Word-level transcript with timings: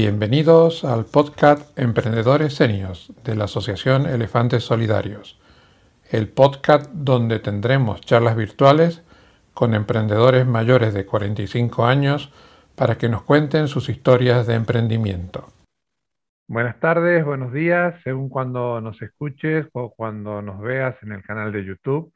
Bienvenidos 0.00 0.84
al 0.84 1.06
podcast 1.06 1.76
Emprendedores 1.76 2.54
Senios 2.54 3.12
de 3.24 3.34
la 3.34 3.46
Asociación 3.46 4.06
Elefantes 4.06 4.62
Solidarios, 4.62 5.40
el 6.12 6.28
podcast 6.28 6.88
donde 6.92 7.40
tendremos 7.40 8.00
charlas 8.02 8.36
virtuales 8.36 9.02
con 9.54 9.74
emprendedores 9.74 10.46
mayores 10.46 10.94
de 10.94 11.04
45 11.04 11.84
años 11.84 12.32
para 12.76 12.96
que 12.96 13.08
nos 13.08 13.22
cuenten 13.22 13.66
sus 13.66 13.88
historias 13.88 14.46
de 14.46 14.54
emprendimiento. 14.54 15.48
Buenas 16.46 16.78
tardes, 16.78 17.24
buenos 17.24 17.52
días, 17.52 18.00
según 18.04 18.28
cuando 18.28 18.80
nos 18.80 19.02
escuches 19.02 19.66
o 19.72 19.92
cuando 19.92 20.42
nos 20.42 20.60
veas 20.60 20.94
en 21.02 21.10
el 21.10 21.24
canal 21.24 21.50
de 21.50 21.64
YouTube. 21.64 22.12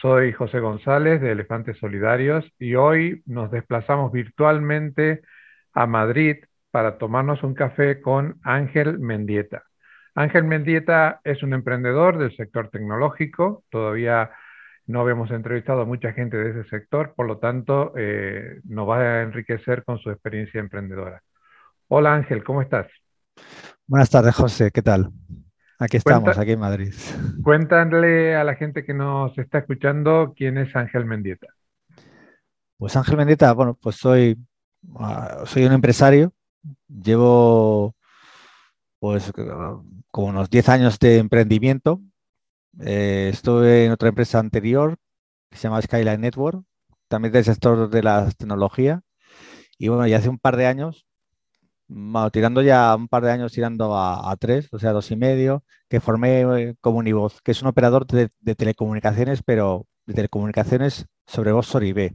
Soy 0.00 0.32
José 0.32 0.58
González 0.58 1.20
de 1.20 1.30
Elefantes 1.30 1.78
Solidarios 1.78 2.44
y 2.58 2.74
hoy 2.74 3.22
nos 3.26 3.52
desplazamos 3.52 4.10
virtualmente 4.10 5.22
a 5.72 5.86
Madrid 5.86 6.38
para 6.72 6.96
tomarnos 6.96 7.44
un 7.44 7.54
café 7.54 8.00
con 8.00 8.40
Ángel 8.42 8.98
Mendieta. 8.98 9.62
Ángel 10.14 10.44
Mendieta 10.44 11.20
es 11.22 11.42
un 11.42 11.52
emprendedor 11.52 12.18
del 12.18 12.34
sector 12.34 12.70
tecnológico, 12.70 13.64
todavía 13.70 14.30
no 14.86 15.00
habíamos 15.00 15.30
entrevistado 15.30 15.82
a 15.82 15.84
mucha 15.84 16.12
gente 16.12 16.36
de 16.36 16.50
ese 16.50 16.68
sector, 16.70 17.12
por 17.14 17.26
lo 17.26 17.38
tanto 17.38 17.92
eh, 17.96 18.60
nos 18.64 18.88
va 18.88 19.00
a 19.00 19.22
enriquecer 19.22 19.84
con 19.84 19.98
su 19.98 20.10
experiencia 20.10 20.60
emprendedora. 20.60 21.22
Hola 21.88 22.14
Ángel, 22.14 22.42
¿cómo 22.42 22.62
estás? 22.62 22.88
Buenas 23.86 24.10
tardes 24.10 24.34
José, 24.34 24.70
¿qué 24.70 24.82
tal? 24.82 25.10
Aquí 25.78 25.98
estamos, 25.98 26.38
aquí 26.38 26.52
en 26.52 26.60
Madrid. 26.60 26.94
Cuéntale 27.42 28.34
a 28.34 28.44
la 28.44 28.54
gente 28.54 28.84
que 28.84 28.94
nos 28.94 29.36
está 29.36 29.58
escuchando 29.58 30.32
quién 30.34 30.56
es 30.56 30.74
Ángel 30.74 31.04
Mendieta. 31.04 31.48
Pues 32.78 32.96
Ángel 32.96 33.18
Mendieta, 33.18 33.52
bueno, 33.52 33.78
pues 33.80 33.96
soy, 33.96 34.38
ah, 34.98 35.42
soy 35.44 35.64
un 35.66 35.72
empresario 35.72 36.32
Llevo 36.88 37.94
pues 38.98 39.32
como 40.12 40.28
unos 40.28 40.48
10 40.50 40.68
años 40.68 40.98
de 41.00 41.18
emprendimiento. 41.18 42.00
Eh, 42.80 43.30
estuve 43.32 43.86
en 43.86 43.92
otra 43.92 44.08
empresa 44.08 44.38
anterior 44.38 44.96
que 45.50 45.58
se 45.58 45.64
llama 45.64 45.82
Skyline 45.82 46.20
Network, 46.20 46.64
también 47.08 47.32
del 47.32 47.44
sector 47.44 47.90
de 47.90 48.02
la 48.02 48.30
tecnología. 48.30 49.02
Y 49.78 49.88
bueno, 49.88 50.06
ya 50.06 50.18
hace 50.18 50.28
un 50.28 50.38
par 50.38 50.56
de 50.56 50.66
años, 50.66 51.06
tirando 52.32 52.62
ya 52.62 52.94
un 52.96 53.08
par 53.08 53.24
de 53.24 53.32
años 53.32 53.52
tirando 53.52 53.96
a, 53.96 54.36
tres, 54.38 54.68
o 54.72 54.78
sea, 54.78 54.92
dos 54.92 55.10
y 55.10 55.16
medio, 55.16 55.64
que 55.88 56.00
formé 56.00 56.42
eh, 56.42 56.74
Comunivoz, 56.80 57.42
que 57.42 57.52
es 57.52 57.62
un 57.62 57.68
operador 57.68 58.06
de, 58.06 58.30
telecomunicaciones, 58.54 59.42
pero 59.42 59.86
de 60.06 60.14
telecomunicaciones 60.14 61.06
sobre 61.26 61.52
voz 61.52 61.74
IP 61.74 62.14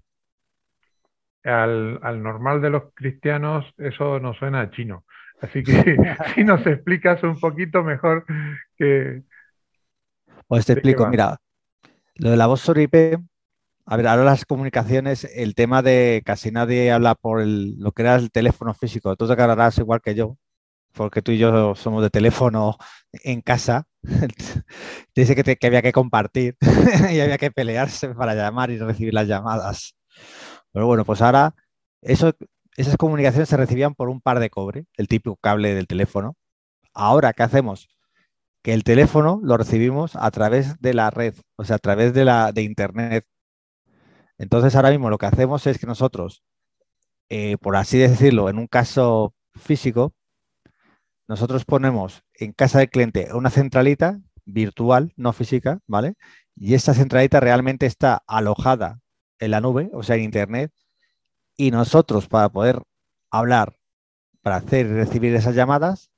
al, 1.43 1.99
al, 2.01 2.21
normal 2.21 2.61
de 2.61 2.69
los 2.69 2.93
cristianos 2.93 3.65
eso 3.77 4.19
no 4.19 4.33
suena 4.33 4.61
a 4.61 4.71
chino. 4.71 5.05
Así 5.41 5.63
que 5.63 5.71
si 6.35 6.43
nos 6.43 6.65
explicas 6.65 7.23
un 7.23 7.39
poquito 7.39 7.83
mejor 7.83 8.25
que... 8.77 9.23
Pues 10.47 10.65
te 10.65 10.73
explico, 10.73 11.07
mira, 11.07 11.37
lo 12.15 12.29
de 12.29 12.37
la 12.37 12.47
voz 12.47 12.61
sobre 12.61 12.83
IP, 12.83 13.19
a 13.85 13.97
ver, 13.97 14.07
ahora 14.07 14.23
las 14.23 14.45
comunicaciones, 14.45 15.25
el 15.33 15.55
tema 15.55 15.81
de 15.81 16.21
casi 16.25 16.51
nadie 16.51 16.91
habla 16.91 17.15
por 17.15 17.45
lo 17.45 17.91
que 17.91 18.01
era 18.01 18.15
el 18.15 18.31
teléfono 18.31 18.73
físico. 18.73 19.15
Tú 19.15 19.27
te 19.27 19.33
acordarás 19.33 19.77
igual 19.77 20.01
que 20.01 20.15
yo, 20.15 20.37
porque 20.93 21.21
tú 21.21 21.31
y 21.31 21.37
yo 21.37 21.75
somos 21.75 22.03
de 22.03 22.09
teléfono 22.09 22.77
en 23.11 23.41
casa. 23.41 23.85
Dice 25.15 25.35
que, 25.35 25.55
que 25.55 25.67
había 25.67 25.81
que 25.81 25.93
compartir 25.93 26.57
y 27.11 27.19
había 27.19 27.37
que 27.37 27.51
pelearse 27.51 28.09
para 28.09 28.35
llamar 28.35 28.71
y 28.71 28.77
recibir 28.77 29.13
las 29.13 29.27
llamadas. 29.27 29.95
Pero 30.77 30.85
bueno, 30.85 31.05
pues 31.05 31.23
ahora 31.23 31.55
eso, 32.03 32.33
esas 32.75 32.97
comunicaciones 32.97 33.49
se 33.49 33.57
recibían 33.57 33.95
por 33.95 34.09
un 34.09 34.21
par 34.21 34.39
de 34.39 34.51
cobre, 34.51 34.85
el 34.95 35.07
típico 35.07 35.35
cable 35.35 35.73
del 35.73 35.87
teléfono. 35.87 36.35
Ahora, 36.93 37.33
¿qué 37.33 37.41
hacemos? 37.41 37.87
Que 38.61 38.75
el 38.75 38.83
teléfono 38.83 39.39
lo 39.41 39.57
recibimos 39.57 40.15
a 40.15 40.29
través 40.29 40.79
de 40.79 40.93
la 40.93 41.09
red, 41.09 41.33
o 41.55 41.65
sea, 41.65 41.77
a 41.77 41.79
través 41.79 42.13
de, 42.13 42.25
la, 42.25 42.51
de 42.51 42.61
Internet. 42.61 43.25
Entonces, 44.37 44.75
ahora 44.75 44.91
mismo 44.91 45.09
lo 45.09 45.17
que 45.17 45.25
hacemos 45.25 45.65
es 45.65 45.79
que 45.79 45.87
nosotros, 45.87 46.43
eh, 47.29 47.57
por 47.57 47.75
así 47.75 47.97
decirlo, 47.97 48.47
en 48.47 48.59
un 48.59 48.67
caso 48.67 49.33
físico, 49.55 50.13
nosotros 51.27 51.65
ponemos 51.65 52.21
en 52.35 52.53
casa 52.53 52.77
del 52.77 52.91
cliente 52.91 53.29
una 53.33 53.49
centralita 53.49 54.19
virtual, 54.45 55.11
no 55.15 55.33
física, 55.33 55.79
¿vale? 55.87 56.13
Y 56.55 56.75
esta 56.75 56.93
centralita 56.93 57.39
realmente 57.39 57.87
está 57.87 58.21
alojada 58.27 58.99
en 59.39 59.51
la 59.51 59.61
nube, 59.61 59.89
o 59.93 60.03
sea, 60.03 60.15
en 60.15 60.23
Internet, 60.23 60.71
y 61.55 61.71
nosotros 61.71 62.27
para 62.27 62.49
poder 62.49 62.81
hablar, 63.31 63.73
para 64.41 64.57
hacer 64.57 64.85
y 64.85 64.93
recibir 64.93 65.35
esas 65.35 65.55
llamadas, 65.55 66.11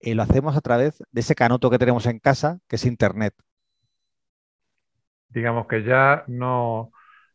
eh, 0.00 0.14
lo 0.14 0.22
hacemos 0.22 0.56
a 0.56 0.60
través 0.60 1.02
de 1.10 1.20
ese 1.20 1.34
canuto 1.34 1.70
que 1.70 1.78
tenemos 1.78 2.06
en 2.06 2.18
casa, 2.18 2.58
que 2.68 2.76
es 2.76 2.84
Internet. 2.84 3.34
Digamos 5.28 5.66
que 5.66 5.82
ya 5.82 6.24
no, 6.26 6.92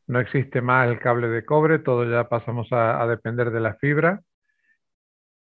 no 0.07 0.19
existe 0.19 0.61
más 0.61 0.89
el 0.89 0.99
cable 0.99 1.27
de 1.27 1.45
cobre, 1.45 1.79
todo 1.79 2.09
ya 2.09 2.27
pasamos 2.27 2.67
a, 2.71 3.05
depender 3.07 3.51
de 3.51 3.59
la 3.59 3.75
fibra. 3.75 4.21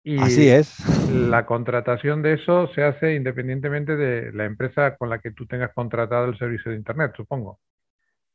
Y 0.03 0.19
Así 0.19 0.49
es. 0.49 0.77
La 1.29 1.45
contratación 1.45 2.21
de 2.21 2.33
eso 2.33 2.67
se 2.73 2.83
hace 2.83 3.15
independientemente 3.15 3.95
de 3.95 4.31
la 4.33 4.45
empresa 4.45 4.95
con 4.95 5.09
la 5.09 5.19
que 5.19 5.31
tú 5.31 5.45
tengas 5.45 5.73
contratado 5.73 6.25
el 6.25 6.37
servicio 6.37 6.71
de 6.71 6.77
Internet, 6.77 7.13
supongo. 7.15 7.59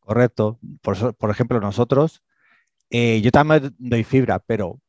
Correcto. 0.06 0.60
Por, 0.82 1.30
ejemplo, 1.30 1.60
nosotros, 1.60 2.22
eh, 2.90 3.20
yo 3.22 3.32
también 3.32 3.74
doy 3.78 4.04
fibra, 4.04 4.38
pero 4.38 4.80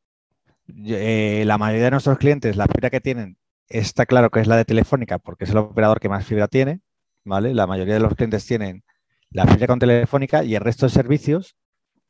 eh, 0.85 1.43
la 1.47 1.57
mayoría 1.57 1.85
de 1.85 1.91
nuestros 1.91 2.19
clientes, 2.19 2.55
la 2.55 2.67
fibra 2.67 2.91
que 2.91 3.01
tienen, 3.01 3.37
está 3.67 4.05
claro 4.05 4.29
que 4.29 4.41
es 4.41 4.47
la 4.47 4.57
de 4.57 4.65
Telefónica, 4.65 5.17
porque 5.17 5.45
es 5.45 5.49
el 5.51 5.57
operador 5.57 5.99
que 5.99 6.07
más 6.09 6.23
fibra 6.25 6.47
tiene, 6.47 6.81
¿vale? 7.25 7.55
La 7.55 7.65
mayoría 7.65 7.95
de 7.95 7.99
los 8.01 8.13
clientes 8.13 8.45
tienen 8.45 8.83
la 9.31 9.47
fibra 9.47 9.65
con 9.65 9.79
Telefónica 9.79 10.43
y 10.43 10.53
el 10.53 10.61
resto 10.61 10.85
de 10.85 10.91
servicios, 10.91 11.55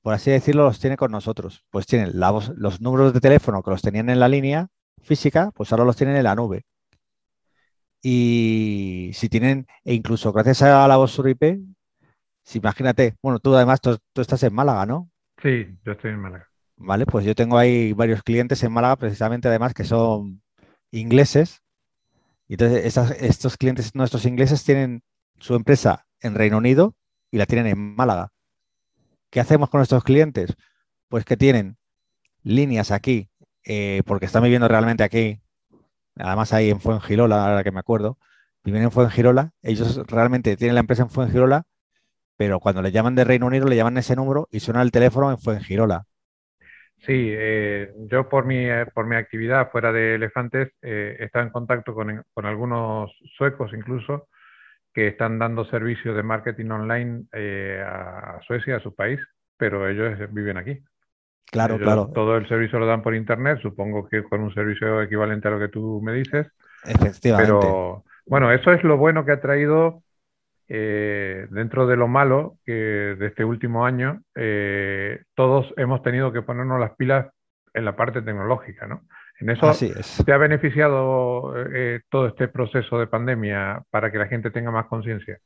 por 0.01 0.13
así 0.13 0.31
decirlo, 0.31 0.63
los 0.65 0.79
tiene 0.81 0.97
con 0.97 1.11
nosotros. 1.11 1.63
Pues 1.69 1.85
tienen 1.85 2.11
los 2.19 2.81
números 2.81 3.13
de 3.13 3.21
teléfono 3.21 3.63
que 3.63 3.71
los 3.71 3.81
tenían 3.81 4.09
en 4.09 4.19
la 4.19 4.27
línea 4.27 4.67
física, 5.01 5.51
pues 5.55 5.71
ahora 5.71 5.85
los 5.85 5.95
tienen 5.95 6.17
en 6.17 6.23
la 6.23 6.35
nube. 6.35 6.65
Y 8.01 9.11
si 9.13 9.29
tienen, 9.29 9.67
e 9.85 9.93
incluso 9.93 10.33
gracias 10.33 10.61
a 10.63 10.87
la 10.89 10.97
voz 10.97 11.11
sur 11.11 11.29
IP, 11.29 11.57
si 12.47 12.59
imagínate, 12.59 13.17
bueno, 13.21 13.39
tú 13.39 13.53
además 13.55 13.81
tú, 13.81 13.99
estás 14.15 14.41
en 14.43 14.53
Málaga, 14.53 14.85
¿no? 14.85 15.11
Sí, 15.43 15.77
yo 15.83 15.91
estoy 15.91 16.11
en 16.11 16.21
Málaga. 16.21 16.47
Vale, 16.77 17.05
pues 17.05 17.25
yo 17.25 17.35
tengo 17.35 17.57
ahí 17.57 17.91
varios 17.91 18.23
clientes 18.23 18.63
en 18.63 18.71
Málaga, 18.71 18.95
precisamente 18.95 19.49
además 19.49 19.73
que 19.73 19.83
son 19.83 20.41
ingleses. 20.91 21.61
Y 22.47 22.53
entonces 22.53 22.95
estos 23.19 23.57
clientes 23.57 23.93
nuestros 23.95 24.25
ingleses 24.25 24.63
tienen 24.63 25.03
su 25.39 25.55
empresa 25.55 26.05
en 26.21 26.35
Reino 26.35 26.59
Unido 26.59 26.95
y 27.31 27.37
la 27.37 27.45
tienen 27.47 27.67
en 27.67 27.95
Málaga. 27.95 28.31
¿Qué 29.29 29.41
hacemos 29.41 29.69
con 29.69 29.79
nuestros 29.79 30.05
clientes? 30.05 30.55
Pues 31.09 31.25
que 31.25 31.35
tienen 31.35 31.75
líneas 32.43 32.91
aquí, 32.91 33.29
eh, 33.65 34.03
porque 34.05 34.25
están 34.25 34.43
viviendo 34.43 34.69
realmente 34.69 35.03
aquí, 35.03 35.41
además 36.15 36.53
ahí 36.53 36.69
en 36.69 36.79
Fuengirola, 36.79 37.45
ahora 37.45 37.65
que 37.65 37.71
me 37.71 37.81
acuerdo, 37.81 38.17
viven 38.63 38.83
en 38.83 38.91
Fuengirola, 38.91 39.51
ellos 39.61 39.97
realmente 40.07 40.55
tienen 40.55 40.75
la 40.75 40.79
empresa 40.79 41.03
en 41.03 41.09
Fuengirola 41.09 41.65
pero 42.37 42.59
cuando 42.59 42.81
le 42.81 42.91
llaman 42.91 43.15
de 43.15 43.23
Reino 43.23 43.47
Unido 43.47 43.67
le 43.67 43.75
llaman 43.75 43.97
ese 43.97 44.15
número 44.15 44.47
y 44.51 44.59
suena 44.59 44.81
el 44.81 44.91
teléfono 44.91 45.31
en 45.31 45.39
Fuengirola. 45.39 46.05
Sí, 46.99 47.29
eh, 47.29 47.91
yo 48.09 48.27
por 48.27 48.45
mi, 48.45 48.57
eh, 48.57 48.85
por 48.93 49.05
mi 49.05 49.15
actividad 49.15 49.71
fuera 49.71 49.91
de 49.91 50.15
elefantes 50.15 50.69
eh, 50.81 51.15
he 51.19 51.25
estado 51.25 51.45
en 51.45 51.51
contacto 51.51 51.93
con, 51.93 52.23
algunos 52.43 53.11
suecos 53.37 53.71
incluso 53.73 54.27
que 54.93 55.07
están 55.07 55.37
dando 55.37 55.63
servicios 55.65 56.15
de 56.15 56.23
marketing 56.23 56.71
online 56.71 57.25
a 57.85 58.39
Suecia, 58.47 58.77
a 58.77 58.79
su 58.79 58.95
país, 58.95 59.19
pero 59.55 59.87
ellos 59.87 60.17
viven 60.31 60.57
aquí. 60.57 60.79
Claro, 61.51 61.77
claro. 61.77 62.09
Todo 62.13 62.35
el 62.35 62.47
servicio 62.47 62.79
lo 62.79 62.87
dan 62.87 63.03
por 63.03 63.13
internet, 63.13 63.59
supongo 63.61 64.09
que 64.09 64.23
con 64.23 64.41
un 64.41 64.53
servicio 64.53 65.01
equivalente 65.01 65.47
a 65.47 65.51
lo 65.51 65.59
que 65.59 65.67
tú 65.67 66.01
me 66.03 66.13
dices. 66.13 66.47
Efectivamente. 66.83 67.53
Pero 67.61 68.03
bueno, 68.25 68.51
eso 68.51 68.71
es 68.71 68.83
lo 68.83 68.97
bueno 68.97 69.23
que 69.23 69.33
ha 69.33 69.39
traído 69.39 70.01
eh, 70.69 71.47
dentro 71.49 71.87
de 71.87 71.95
lo 71.95 72.07
malo 72.07 72.57
que 72.65 72.73
de 72.73 73.27
este 73.27 73.45
último 73.45 73.85
año, 73.85 74.21
eh, 74.35 75.23
todos 75.35 75.73
hemos 75.77 76.01
tenido 76.03 76.33
que 76.33 76.41
ponernos 76.41 76.79
las 76.79 76.95
pilas 76.95 77.27
en 77.73 77.85
la 77.85 77.95
parte 77.95 78.21
tecnológica, 78.21 78.87
¿no? 78.87 79.03
En 79.39 79.51
eso 79.51 79.71
¿te 80.25 80.33
ha 80.33 80.37
beneficiado 80.37 81.53
eh, 81.55 82.01
todo 82.09 82.27
este 82.27 82.47
proceso 82.47 82.97
de 82.97 83.05
pandemia 83.05 83.83
para 83.91 84.11
que 84.11 84.17
la 84.17 84.27
gente 84.27 84.49
tenga 84.49 84.71
más 84.71 84.87
conciencia? 84.87 85.39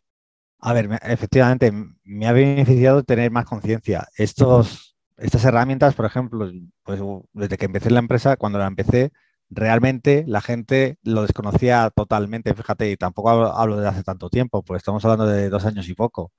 A 0.60 0.74
ver, 0.74 0.88
efectivamente, 1.04 1.74
me 2.06 2.28
ha 2.28 2.32
beneficiado 2.32 3.04
tener 3.04 3.32
más 3.32 3.46
conciencia. 3.46 4.08
Estos, 4.16 4.96
estas 5.18 5.44
herramientas, 5.44 5.94
por 5.94 6.06
ejemplo, 6.06 6.50
pues 6.84 7.02
desde 7.34 7.58
que 7.58 7.66
empecé 7.66 7.90
la 7.90 8.00
empresa, 8.00 8.38
cuando 8.38 8.60
la 8.60 8.68
empecé, 8.68 9.12
realmente 9.52 10.24
la 10.28 10.42
gente 10.42 10.98
lo 11.04 11.24
desconocía 11.24 11.92
totalmente, 11.96 12.54
fíjate, 12.56 12.92
y 12.92 12.98
tampoco 12.98 13.30
hablo, 13.30 13.78
de 13.78 13.88
hace 13.88 14.04
tanto 14.04 14.30
tiempo, 14.30 14.64
pues 14.64 14.80
estamos 14.80 15.04
hablando 15.06 15.28
de 15.28 15.50
dos 15.50 15.66
años 15.66 15.90
y 15.90 15.94
poco. 15.94 16.32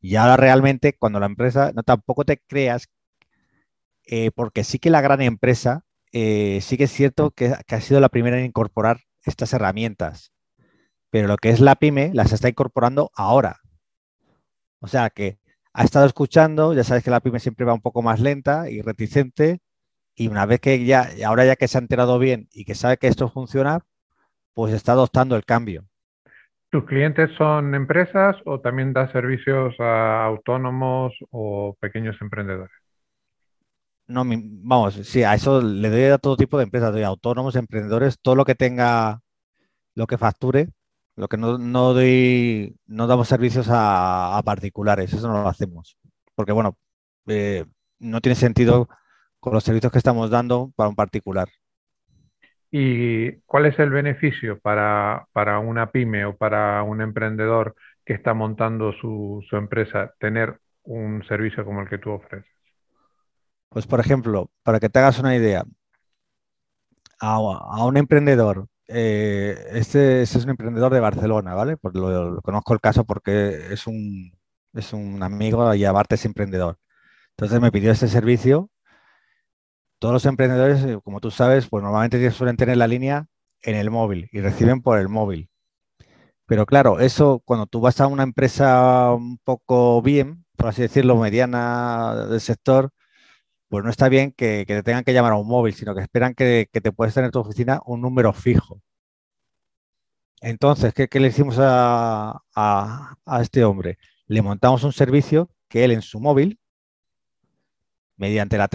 Y 0.00 0.16
ahora 0.16 0.36
realmente 0.36 0.96
cuando 0.96 1.20
la 1.20 1.26
empresa, 1.26 1.72
no 1.74 1.82
tampoco 1.82 2.24
te 2.24 2.38
creas, 2.38 2.88
eh, 4.06 4.30
porque 4.34 4.64
sí 4.64 4.78
que 4.78 4.90
la 4.90 5.00
gran 5.00 5.20
empresa 5.22 5.84
eh, 6.12 6.60
sí 6.62 6.76
que 6.78 6.84
es 6.84 6.92
cierto 6.92 7.32
que, 7.32 7.54
ha 7.68 7.80
sido 7.80 8.00
la 8.00 8.08
primera 8.08 8.38
en 8.38 8.46
incorporar 8.46 9.00
estas 9.24 9.52
herramientas, 9.52 10.32
pero 11.10 11.28
lo 11.28 11.36
que 11.36 11.50
es 11.50 11.60
la 11.60 11.76
pyme 11.76 12.12
las 12.14 12.32
está 12.32 12.48
incorporando 12.48 13.10
ahora. 13.14 13.60
O 14.80 14.88
sea 14.88 15.10
que 15.10 15.38
ha 15.72 15.84
estado 15.84 16.06
escuchando, 16.06 16.74
ya 16.74 16.84
sabes 16.84 17.04
que 17.04 17.10
la 17.10 17.20
pyme 17.20 17.40
siempre 17.40 17.66
va 17.66 17.74
un 17.74 17.80
poco 17.80 18.02
más 18.02 18.20
lenta 18.20 18.70
y 18.70 18.80
reticente, 18.82 19.60
y 20.18 20.26
una 20.26 20.46
vez 20.46 20.58
que 20.60 20.84
ya, 20.84 21.08
ahora 21.24 21.46
ya 21.46 21.54
que 21.54 21.68
se 21.68 21.78
ha 21.78 21.80
enterado 21.80 22.18
bien 22.18 22.48
y 22.52 22.64
que 22.64 22.74
sabe 22.74 22.96
que 22.96 23.06
esto 23.06 23.30
funciona, 23.30 23.78
pues 24.52 24.74
está 24.74 24.92
adoptando 24.92 25.36
el 25.36 25.44
cambio. 25.44 25.84
¿Tus 26.70 26.84
clientes 26.84 27.30
son 27.38 27.72
empresas 27.76 28.36
o 28.44 28.60
también 28.60 28.92
das 28.92 29.12
servicios 29.12 29.76
a 29.78 30.24
autónomos 30.24 31.14
o 31.30 31.76
pequeños 31.80 32.16
emprendedores? 32.20 32.74
No, 34.08 34.24
vamos, 34.26 34.94
sí, 34.94 35.22
a 35.22 35.34
eso 35.34 35.62
le 35.62 35.88
doy 35.88 36.04
a 36.06 36.18
todo 36.18 36.36
tipo 36.36 36.58
de 36.58 36.64
empresas, 36.64 36.92
doy 36.92 37.04
a 37.04 37.08
autónomos, 37.08 37.54
emprendedores, 37.54 38.18
todo 38.20 38.34
lo 38.34 38.44
que 38.44 38.56
tenga, 38.56 39.20
lo 39.94 40.06
que 40.08 40.18
facture, 40.18 40.70
lo 41.14 41.28
que 41.28 41.36
no, 41.36 41.58
doy, 41.94 42.76
no 42.86 43.06
damos 43.06 43.28
servicios 43.28 43.68
a, 43.70 44.40
particulares, 44.44 45.12
eso 45.12 45.28
no 45.28 45.42
lo 45.42 45.48
hacemos. 45.48 45.96
Porque, 46.34 46.52
bueno, 46.52 46.76
eh, 47.28 47.64
no 48.00 48.20
tiene 48.20 48.34
sentido 48.34 48.88
con 49.48 49.54
los 49.54 49.64
servicios 49.64 49.90
que 49.90 49.98
estamos 49.98 50.30
dando 50.30 50.72
para 50.76 50.90
un 50.90 50.94
particular. 50.94 51.48
¿Y 52.70 53.32
cuál 53.46 53.66
es 53.66 53.78
el 53.78 53.90
beneficio 53.90 54.58
para, 54.60 55.26
una 55.64 55.90
pyme 55.90 56.26
o 56.26 56.36
para 56.36 56.82
un 56.82 57.00
emprendedor 57.00 57.74
que 58.04 58.12
está 58.12 58.34
montando 58.34 58.92
su, 58.92 59.42
empresa 59.52 60.12
tener 60.18 60.60
un 60.82 61.24
servicio 61.26 61.64
como 61.64 61.80
el 61.80 61.88
que 61.88 61.96
tú 61.98 62.10
ofreces? 62.10 62.50
Pues, 63.70 63.86
por 63.86 64.00
ejemplo, 64.00 64.50
para 64.62 64.80
que 64.80 64.90
te 64.90 64.98
hagas 64.98 65.18
una 65.18 65.34
idea, 65.34 65.64
a, 67.20 67.84
un 67.86 67.96
emprendedor, 67.96 68.66
eh, 68.86 69.56
este, 69.72 70.22
este, 70.22 70.38
es 70.38 70.44
un 70.44 70.50
emprendedor 70.50 70.92
de 70.92 71.00
Barcelona, 71.00 71.54
¿vale? 71.54 71.76
Pues 71.78 71.94
lo, 71.94 72.40
conozco 72.42 72.74
el 72.74 72.80
caso 72.80 73.04
porque 73.04 73.72
es 73.72 73.86
un, 73.86 74.30
es 74.74 74.92
un 74.92 75.22
amigo 75.22 75.74
y 75.74 75.84
aparte 75.86 76.16
es 76.16 76.24
emprendedor. 76.26 76.78
Entonces 77.30 77.60
me 77.60 77.72
pidió 77.72 77.92
este 77.92 78.08
servicio 78.08 78.70
todos 79.98 80.12
los 80.14 80.26
emprendedores, 80.26 80.82
eh, 80.84 80.98
como 81.04 81.20
tú 81.20 81.30
sabes, 81.30 81.68
pues 81.68 81.82
normalmente 81.82 82.30
suelen 82.30 82.56
tener 82.56 82.76
la 82.76 82.86
línea 82.86 83.26
en 83.62 83.76
el 83.76 83.90
móvil 83.90 84.28
y 84.32 84.40
reciben 84.40 84.82
por 84.82 84.98
el 84.98 85.08
móvil. 85.08 85.50
Pero 86.46 86.66
claro, 86.66 87.00
eso 87.00 87.42
cuando 87.44 87.66
tú 87.66 87.80
vas 87.80 88.00
a 88.00 88.06
una 88.06 88.22
empresa 88.22 89.12
un 89.14 89.38
poco 89.38 90.00
bien, 90.02 90.46
por 90.56 90.68
así 90.68 90.82
decirlo, 90.82 91.16
mediana 91.16 92.26
del 92.30 92.40
sector, 92.40 92.90
pues 93.68 93.84
no 93.84 93.90
está 93.90 94.08
bien 94.08 94.32
que, 94.32 94.64
te 94.66 94.82
tengan 94.82 95.04
que 95.04 95.12
llamar 95.14 95.32
a 95.32 95.36
un 95.36 95.48
móvil, 95.48 95.74
sino 95.74 95.94
que 95.94 96.02
esperan 96.02 96.34
que, 96.34 96.68
te 96.72 96.92
puedes 96.92 97.14
tener 97.14 97.26
en 97.28 97.32
tu 97.32 97.40
oficina 97.40 97.80
un 97.86 98.00
número 98.02 98.32
fijo. 98.32 98.80
Entonces, 100.40 100.94
¿qué, 100.94 101.20
le 101.20 101.28
hicimos 101.28 101.56
a, 101.60 102.40
a 102.54 103.42
este 103.42 103.64
hombre? 103.64 103.98
Le 104.26 104.42
montamos 104.42 104.84
un 104.84 104.92
servicio 104.92 105.50
que 105.68 105.84
él 105.84 105.92
en 105.92 106.02
su 106.02 106.20
móvil 106.20 106.58
mediante 108.18 108.58
la 108.58 108.68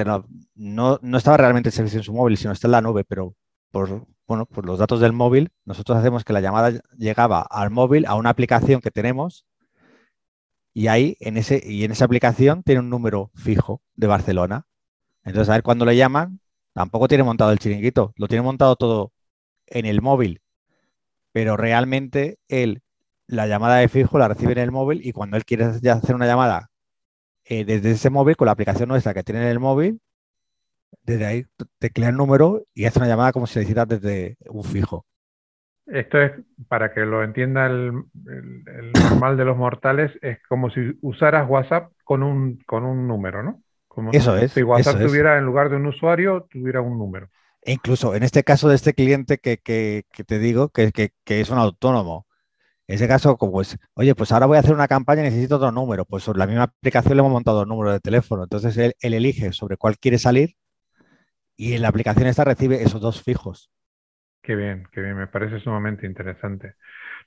no, 0.55 0.99
no 1.01 1.17
estaba 1.17 1.37
realmente 1.37 1.69
el 1.69 1.73
servicio 1.73 1.99
en 1.99 2.03
su 2.03 2.13
móvil, 2.13 2.37
sino 2.37 2.51
está 2.51 2.67
en 2.67 2.71
la 2.71 2.81
nube, 2.81 3.03
pero 3.03 3.35
por, 3.71 4.07
bueno, 4.25 4.45
por 4.45 4.65
los 4.65 4.79
datos 4.79 4.99
del 5.01 5.13
móvil, 5.13 5.51
nosotros 5.65 5.97
hacemos 5.97 6.23
que 6.23 6.33
la 6.33 6.41
llamada 6.41 6.71
llegaba 6.97 7.41
al 7.41 7.69
móvil, 7.69 8.05
a 8.07 8.15
una 8.15 8.29
aplicación 8.29 8.81
que 8.81 8.89
tenemos, 8.89 9.45
y 10.73 10.87
ahí 10.87 11.17
en, 11.19 11.37
ese, 11.37 11.61
y 11.63 11.83
en 11.83 11.91
esa 11.91 12.05
aplicación 12.05 12.63
tiene 12.63 12.79
un 12.79 12.89
número 12.89 13.31
fijo 13.35 13.81
de 13.95 14.07
Barcelona. 14.07 14.65
Entonces, 15.23 15.49
a 15.49 15.53
ver 15.53 15.63
cuando 15.63 15.85
le 15.85 15.95
llaman, 15.95 16.39
tampoco 16.73 17.07
tiene 17.07 17.23
montado 17.23 17.51
el 17.51 17.59
chiringuito, 17.59 18.13
lo 18.15 18.27
tiene 18.27 18.41
montado 18.41 18.75
todo 18.75 19.11
en 19.67 19.85
el 19.85 20.01
móvil, 20.01 20.41
pero 21.31 21.57
realmente 21.57 22.39
él 22.47 22.81
la 23.27 23.47
llamada 23.47 23.77
de 23.77 23.89
fijo 23.89 24.17
la 24.17 24.27
recibe 24.27 24.53
en 24.53 24.59
el 24.59 24.71
móvil 24.71 25.05
y 25.05 25.11
cuando 25.11 25.37
él 25.37 25.45
quiere 25.45 25.65
hacer 25.65 26.15
una 26.15 26.27
llamada 26.27 26.69
eh, 27.45 27.65
desde 27.65 27.91
ese 27.91 28.09
móvil, 28.09 28.35
con 28.35 28.45
la 28.45 28.51
aplicación 28.51 28.89
nuestra 28.89 29.13
que 29.13 29.23
tiene 29.23 29.41
en 29.41 29.47
el 29.47 29.59
móvil, 29.59 29.99
desde 31.03 31.25
ahí 31.25 31.45
teclea 31.79 32.09
el 32.09 32.15
número 32.15 32.63
y 32.73 32.85
hace 32.85 32.99
una 32.99 33.07
llamada 33.07 33.33
como 33.33 33.47
si 33.47 33.59
le 33.59 33.63
hiciera 33.63 33.85
desde 33.85 34.37
un 34.47 34.63
fijo. 34.63 35.05
Esto 35.85 36.21
es, 36.21 36.31
para 36.69 36.93
que 36.93 37.01
lo 37.01 37.23
entienda 37.23 37.65
el, 37.65 37.91
normal 39.09 39.35
de 39.37 39.45
los 39.45 39.57
mortales, 39.57 40.11
es 40.21 40.39
como 40.47 40.69
si 40.69 40.97
usaras 41.01 41.49
WhatsApp 41.49 41.91
con 42.03 42.23
un, 42.23 42.59
con 42.65 42.85
un 42.85 43.07
número, 43.07 43.43
¿no? 43.43 43.61
Como 43.87 44.11
eso 44.11 44.35
es. 44.37 44.53
Si 44.53 44.63
WhatsApp 44.63 45.01
tuviera, 45.01 45.37
en 45.37 45.45
lugar 45.45 45.69
de 45.69 45.75
un 45.75 45.85
usuario, 45.85 46.47
tuviera 46.49 46.81
un 46.81 46.97
número. 46.97 47.29
E 47.61 47.73
incluso 47.73 48.15
en 48.15 48.23
este 48.23 48.43
caso 48.43 48.67
de 48.67 48.75
este 48.75 48.93
cliente 48.93 49.37
que, 49.37 49.57
te 50.25 50.39
digo, 50.39 50.69
que, 50.69 50.91
que, 50.91 51.41
es 51.41 51.49
un 51.49 51.57
autónomo, 51.57 52.25
en 52.87 52.95
ese 52.95 53.07
caso, 53.07 53.37
como 53.37 53.53
pues, 53.53 53.77
oye, 53.93 54.13
pues 54.13 54.31
ahora 54.31 54.45
voy 54.45 54.57
a 54.57 54.59
hacer 54.59 54.73
una 54.73 54.89
campaña 54.89 55.21
y 55.21 55.25
necesito 55.25 55.55
otro 55.55 55.71
número. 55.71 56.05
Pues 56.05 56.23
sobre 56.23 56.39
la 56.39 56.47
misma 56.47 56.63
aplicación 56.63 57.15
le 57.15 57.21
hemos 57.21 57.31
montado 57.31 57.63
el 57.63 57.69
número 57.69 57.91
de 57.91 57.99
teléfono. 57.99 58.43
Entonces 58.43 58.77
él, 58.77 58.93
elige 58.99 59.53
sobre 59.53 59.77
cuál 59.77 59.97
quiere 59.97 60.17
salir 60.17 60.55
y 61.55 61.73
en 61.73 61.81
la 61.81 61.87
aplicación 61.87 62.27
esta 62.27 62.43
recibe 62.43 62.83
esos 62.83 62.99
dos 62.99 63.23
fijos. 63.23 63.71
Qué 64.41 64.55
bien, 64.55 64.85
qué 64.91 65.01
bien, 65.01 65.15
me 65.15 65.27
parece 65.27 65.59
sumamente 65.59 66.05
interesante. 66.05 66.75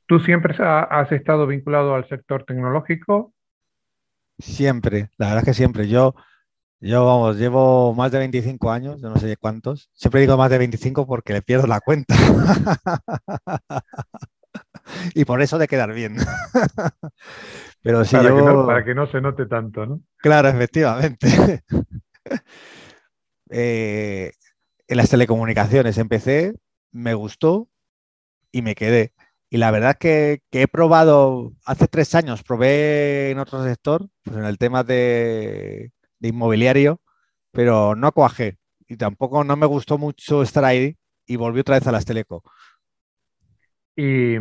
¿Tú 0.07 0.21
siempre 0.21 0.55
has 0.59 1.11
estado 1.11 1.47
vinculado 1.47 1.95
al 1.95 2.07
sector 2.07 2.45
tecnológico? 2.45 3.33
Siempre, 4.39 5.09
la 5.17 5.29
verdad 5.29 5.43
es 5.43 5.45
que 5.47 5.55
siempre. 5.55 5.89
Yo, 5.89 6.15
yo, 6.81 7.07
vamos, 7.07 7.39
llevo 7.39 7.95
más 7.95 8.13
de 8.13 8.19
25 8.19 8.71
años, 8.71 9.01
yo 9.01 9.09
no 9.09 9.17
sé 9.17 9.35
cuántos. 9.39 9.89
Siempre 9.95 10.21
digo 10.21 10.37
más 10.37 10.51
de 10.51 10.59
25 10.59 11.07
porque 11.07 11.33
le 11.33 11.41
pierdo 11.41 11.67
la 11.67 11.81
cuenta. 11.81 12.15
y 15.15 15.25
por 15.25 15.43
eso 15.43 15.59
de 15.59 15.69
quedar 15.69 15.93
bien. 15.93 16.17
Pero 17.83 18.05
si 18.05 18.17
para, 18.17 18.29
yo... 18.29 18.37
que 18.37 18.43
no, 18.43 18.67
para 18.67 18.85
que 18.85 18.95
no 18.95 19.07
se 19.07 19.21
note 19.21 19.47
tanto, 19.47 19.87
¿no? 19.87 20.03
Claro, 20.19 20.49
efectivamente. 20.49 21.63
Eh, 23.49 24.33
en 24.89 24.97
las 24.97 25.09
telecomunicaciones 25.09 25.99
empecé, 25.99 26.53
me 26.91 27.15
gustó 27.15 27.69
y 28.51 28.63
me 28.63 28.75
quedé. 28.75 29.13
Y 29.51 29.59
la 29.59 29.71
verdad 29.71 29.93
es 29.93 29.99
que, 29.99 30.43
he 30.51 30.67
probado, 30.67 31.53
hace 31.65 31.87
tres 31.87 32.15
años 32.17 32.43
probé 32.43 33.31
en 33.31 33.39
otro 33.39 33.63
sector, 33.63 34.09
pues 34.25 34.37
en 34.37 34.45
el 34.45 34.59
tema 34.59 34.83
de, 34.83 35.93
de 36.19 36.29
inmobiliario, 36.29 37.01
pero 37.53 37.95
no 37.95 38.11
cuajé. 38.11 38.59
Y 38.89 38.97
tampoco 38.97 39.45
no 39.45 39.57
me 39.57 39.67
gustó 39.67 39.99
mucho 39.99 40.43
estar 40.43 40.65
ahí 40.65 40.97
y 41.27 41.37
volví 41.37 41.61
otra 41.61 41.77
vez 41.79 41.87
a 41.87 41.93
las 41.93 42.05
teleco. 42.05 42.43
Y 43.97 44.37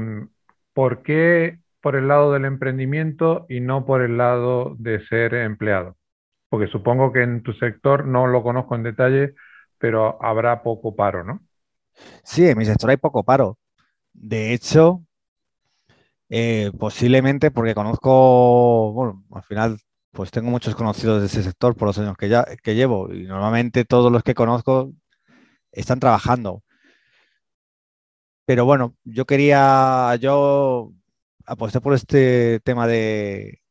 ¿por 0.74 1.04
qué 1.04 1.60
por 1.82 1.96
el 1.96 2.08
lado 2.08 2.34
del 2.34 2.46
emprendimiento 2.46 3.46
y 3.50 3.60
no 3.62 3.86
por 3.86 4.02
el 4.02 4.18
lado 4.18 4.76
de 4.80 5.06
ser 5.08 5.34
empleado? 5.36 5.98
Porque 6.50 6.68
supongo 6.68 7.14
que 7.14 7.24
en 7.24 7.44
tu 7.44 7.54
sector 7.54 8.06
no 8.08 8.28
lo 8.28 8.44
conozco 8.44 8.76
en 8.76 8.84
detalle, 8.84 9.36
pero 9.80 10.24
habrá 10.24 10.64
poco 10.64 10.96
paro, 10.96 11.24
¿no? 11.24 11.42
Sí, 12.24 12.46
en 12.48 12.58
mi 12.58 12.66
sector 12.66 12.90
hay 12.90 12.98
poco 12.98 13.24
paro. 13.24 13.58
De 14.14 14.54
hecho, 14.54 15.04
eh, 16.30 16.72
posiblemente 16.80 17.52
porque 17.52 17.76
conozco, 17.76 18.92
bueno, 18.94 19.24
al 19.32 19.44
final, 19.44 19.80
pues 20.12 20.32
tengo 20.32 20.50
muchos 20.50 20.76
conocidos 20.76 21.22
de 21.22 21.28
ese 21.28 21.44
sector 21.44 21.76
por 21.76 21.88
los 21.88 21.98
años 22.00 22.18
que, 22.18 22.30
ya, 22.30 22.46
que 22.64 22.76
llevo 22.76 23.14
y 23.14 23.24
normalmente 23.26 23.86
todos 23.86 24.12
los 24.12 24.24
que 24.24 24.34
conozco 24.36 24.92
están 25.74 26.02
trabajando. 26.02 26.64
Pero 28.46 28.66
bueno, 28.66 28.96
yo 29.04 29.26
quería, 29.26 30.16
yo 30.18 30.92
aposté 31.46 31.82
por 31.82 31.94
este 31.94 32.60
tema 32.62 32.88
de, 32.88 33.62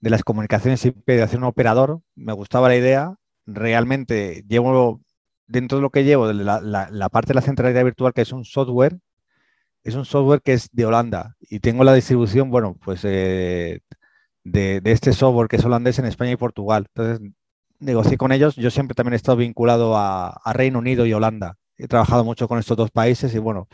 las 0.00 0.24
comunicaciones 0.24 0.84
y 0.86 0.94
de 1.06 1.22
hacer 1.22 1.38
un 1.38 1.44
operador. 1.44 2.00
Me 2.14 2.32
gustaba 2.32 2.68
la 2.68 2.76
idea. 2.76 3.16
Realmente 3.46 4.44
llevo, 4.48 5.00
dentro 5.46 5.78
de 5.78 5.82
lo 5.82 5.90
que 5.90 6.04
llevo, 6.04 6.32
la, 6.32 6.60
la, 6.60 7.08
parte 7.08 7.28
de 7.28 7.34
la 7.34 7.42
centralidad 7.42 7.84
virtual, 7.84 8.12
que 8.12 8.22
es 8.22 8.32
un 8.32 8.44
software, 8.44 8.98
es 9.84 9.94
un 9.96 10.04
software 10.04 10.42
que 10.42 10.52
es 10.54 10.68
de 10.72 10.86
Holanda 10.86 11.36
y 11.40 11.60
tengo 11.60 11.84
la 11.84 11.94
distribución, 11.94 12.50
bueno, 12.50 12.76
pues 12.84 13.00
eh, 13.04 13.80
de, 14.44 14.80
este 14.84 15.12
software 15.12 15.48
que 15.48 15.56
es 15.56 15.64
holandés 15.64 15.98
en 15.98 16.06
España 16.06 16.32
y 16.32 16.36
Portugal. 16.36 16.86
Entonces, 16.94 17.32
negocié 17.80 18.16
con 18.16 18.32
ellos. 18.32 18.56
Yo 18.56 18.70
siempre 18.70 18.94
también 18.94 19.14
he 19.14 19.16
estado 19.16 19.38
vinculado 19.38 19.96
a, 19.96 20.28
a 20.28 20.52
Reino 20.52 20.78
Unido 20.78 21.06
y 21.06 21.12
Holanda. 21.12 21.56
He 21.76 21.88
trabajado 21.88 22.24
mucho 22.24 22.48
con 22.48 22.58
estos 22.58 22.76
dos 22.76 22.90
países 22.92 23.34
y 23.34 23.38
bueno, 23.38 23.68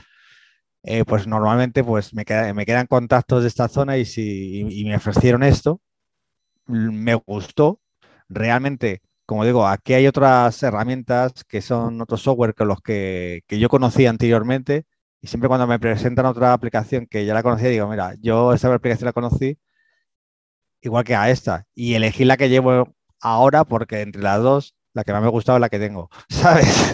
eh, 0.82 1.04
pues 1.04 1.26
normalmente 1.26 1.84
pues 1.84 2.14
me, 2.14 2.24
me, 2.54 2.66
quedan 2.66 2.86
contactos 2.86 3.42
de 3.42 3.48
esta 3.48 3.68
zona 3.68 3.98
y, 3.98 4.04
si, 4.04 4.84
me 4.86 4.96
ofrecieron 4.96 5.42
esto, 5.42 5.80
me 6.66 7.14
gustó. 7.14 7.80
Realmente, 8.28 9.02
como 9.26 9.44
digo, 9.44 9.66
aquí 9.66 9.94
hay 9.94 10.06
otras 10.06 10.62
herramientas 10.62 11.44
que 11.44 11.60
son 11.62 12.00
otros 12.00 12.22
software 12.22 12.54
que 12.54 12.64
los 12.64 12.80
que, 12.82 13.42
yo 13.48 13.68
conocía 13.68 14.10
anteriormente 14.10 14.86
y 15.20 15.28
siempre 15.28 15.48
cuando 15.48 15.66
me 15.66 15.78
presentan 15.80 16.26
otra 16.26 16.52
aplicación 16.52 17.06
que 17.06 17.26
ya 17.26 17.34
la 17.34 17.42
conocía, 17.42 17.68
digo, 17.70 17.88
mira, 17.88 18.14
yo 18.20 18.52
esta 18.52 18.72
aplicación 18.72 19.06
la 19.06 19.12
conocí 19.12 19.58
igual 20.82 21.04
que 21.04 21.16
a 21.16 21.30
esta 21.30 21.66
y 21.74 21.94
elegí 21.94 22.24
la 22.24 22.36
que 22.36 22.48
llevo 22.48 22.94
ahora 23.20 23.64
porque 23.64 24.02
entre 24.02 24.22
las 24.22 24.42
dos, 24.42 24.74
la 24.94 25.04
que 25.04 25.12
más 25.12 25.22
me 25.22 25.28
gustaba 25.28 25.58
es 25.58 25.60
la 25.62 25.68
que 25.68 25.78
tengo, 25.78 26.10
¿sabes? 26.28 26.90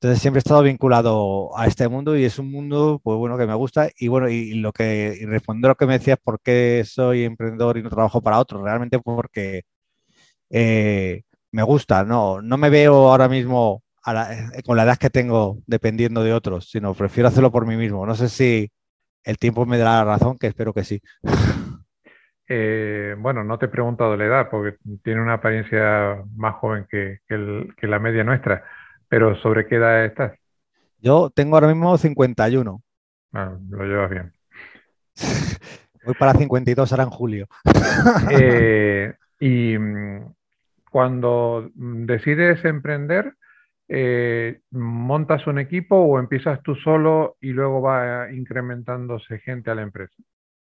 Entonces 0.00 0.22
siempre 0.22 0.38
he 0.38 0.40
estado 0.40 0.62
vinculado 0.62 1.50
a 1.58 1.66
este 1.66 1.86
mundo 1.86 2.16
y 2.16 2.24
es 2.24 2.38
un 2.38 2.50
mundo, 2.50 3.00
pues 3.04 3.18
bueno, 3.18 3.36
que 3.36 3.46
me 3.46 3.54
gusta. 3.54 3.90
Y 3.98 4.08
bueno, 4.08 4.30
y, 4.30 4.54
lo 4.54 4.72
que 4.72 5.18
y 5.20 5.26
respondo 5.26 5.68
a 5.68 5.70
lo 5.70 5.74
que 5.74 5.84
me 5.86 5.98
decías, 5.98 6.18
¿por 6.22 6.40
qué 6.40 6.84
soy 6.86 7.24
emprendedor 7.24 7.76
y 7.76 7.82
no 7.82 7.90
trabajo 7.90 8.22
para 8.22 8.38
otros? 8.38 8.62
Realmente 8.62 8.98
porque 8.98 9.62
eh, 10.50 11.22
me 11.52 11.62
gusta, 11.62 12.04
no, 12.04 12.40
no 12.40 12.56
me 12.56 12.70
veo 12.70 13.10
ahora 13.10 13.28
mismo 13.28 13.82
eh, 14.06 14.62
con 14.64 14.78
la 14.78 14.84
edad 14.84 14.96
que 14.96 15.10
tengo 15.10 15.58
dependiendo 15.66 16.24
de 16.24 16.32
otros, 16.32 16.70
sino 16.70 16.94
prefiero 16.94 17.28
hacerlo 17.28 17.52
por 17.52 17.66
mí 17.66 17.76
mismo. 17.76 18.06
No 18.06 18.14
sé 18.14 18.30
si 18.30 18.70
el 19.24 19.36
tiempo 19.36 19.66
me 19.66 19.76
dará 19.76 20.04
la 20.04 20.12
razón, 20.12 20.38
que 20.38 20.46
espero 20.46 20.72
que 20.72 20.84
sí. 20.84 21.02
Eh, 22.52 23.14
bueno, 23.16 23.44
no 23.44 23.58
te 23.58 23.66
he 23.66 23.68
preguntado 23.68 24.16
la 24.16 24.24
edad, 24.24 24.48
porque 24.50 24.76
tiene 25.04 25.20
una 25.22 25.34
apariencia 25.34 26.24
más 26.34 26.56
joven 26.56 26.84
que, 26.90 27.20
la 27.82 27.98
media 28.00 28.24
nuestra, 28.24 28.64
pero 29.10 29.36
¿sobre 29.42 29.66
qué 29.66 29.74
edad 29.74 30.04
estás? 30.04 30.38
Yo 30.98 31.30
tengo 31.34 31.56
ahora 31.56 31.66
mismo 31.66 31.98
51. 31.98 32.82
Ah, 33.32 33.56
lo 33.68 33.84
llevas 33.84 34.10
bien. 34.10 34.32
Voy 36.04 36.14
para 36.14 36.32
52 36.32 36.92
ahora 36.92 37.04
en 37.04 37.10
julio. 37.10 37.48
Eh, 38.30 39.12
y 39.40 39.76
mm, 39.76 40.32
cuando 40.90 41.70
decides 41.74 42.64
emprender, 42.64 43.34
eh, 43.88 44.60
¿montas 44.70 45.46
un 45.46 45.58
equipo 45.58 45.96
o 45.96 46.18
empiezas 46.18 46.62
tú 46.62 46.76
solo 46.76 47.36
y 47.40 47.48
luego 47.48 47.82
va 47.82 48.32
incrementándose 48.32 49.38
gente 49.40 49.70
a 49.70 49.74
la 49.74 49.82
empresa? 49.82 50.14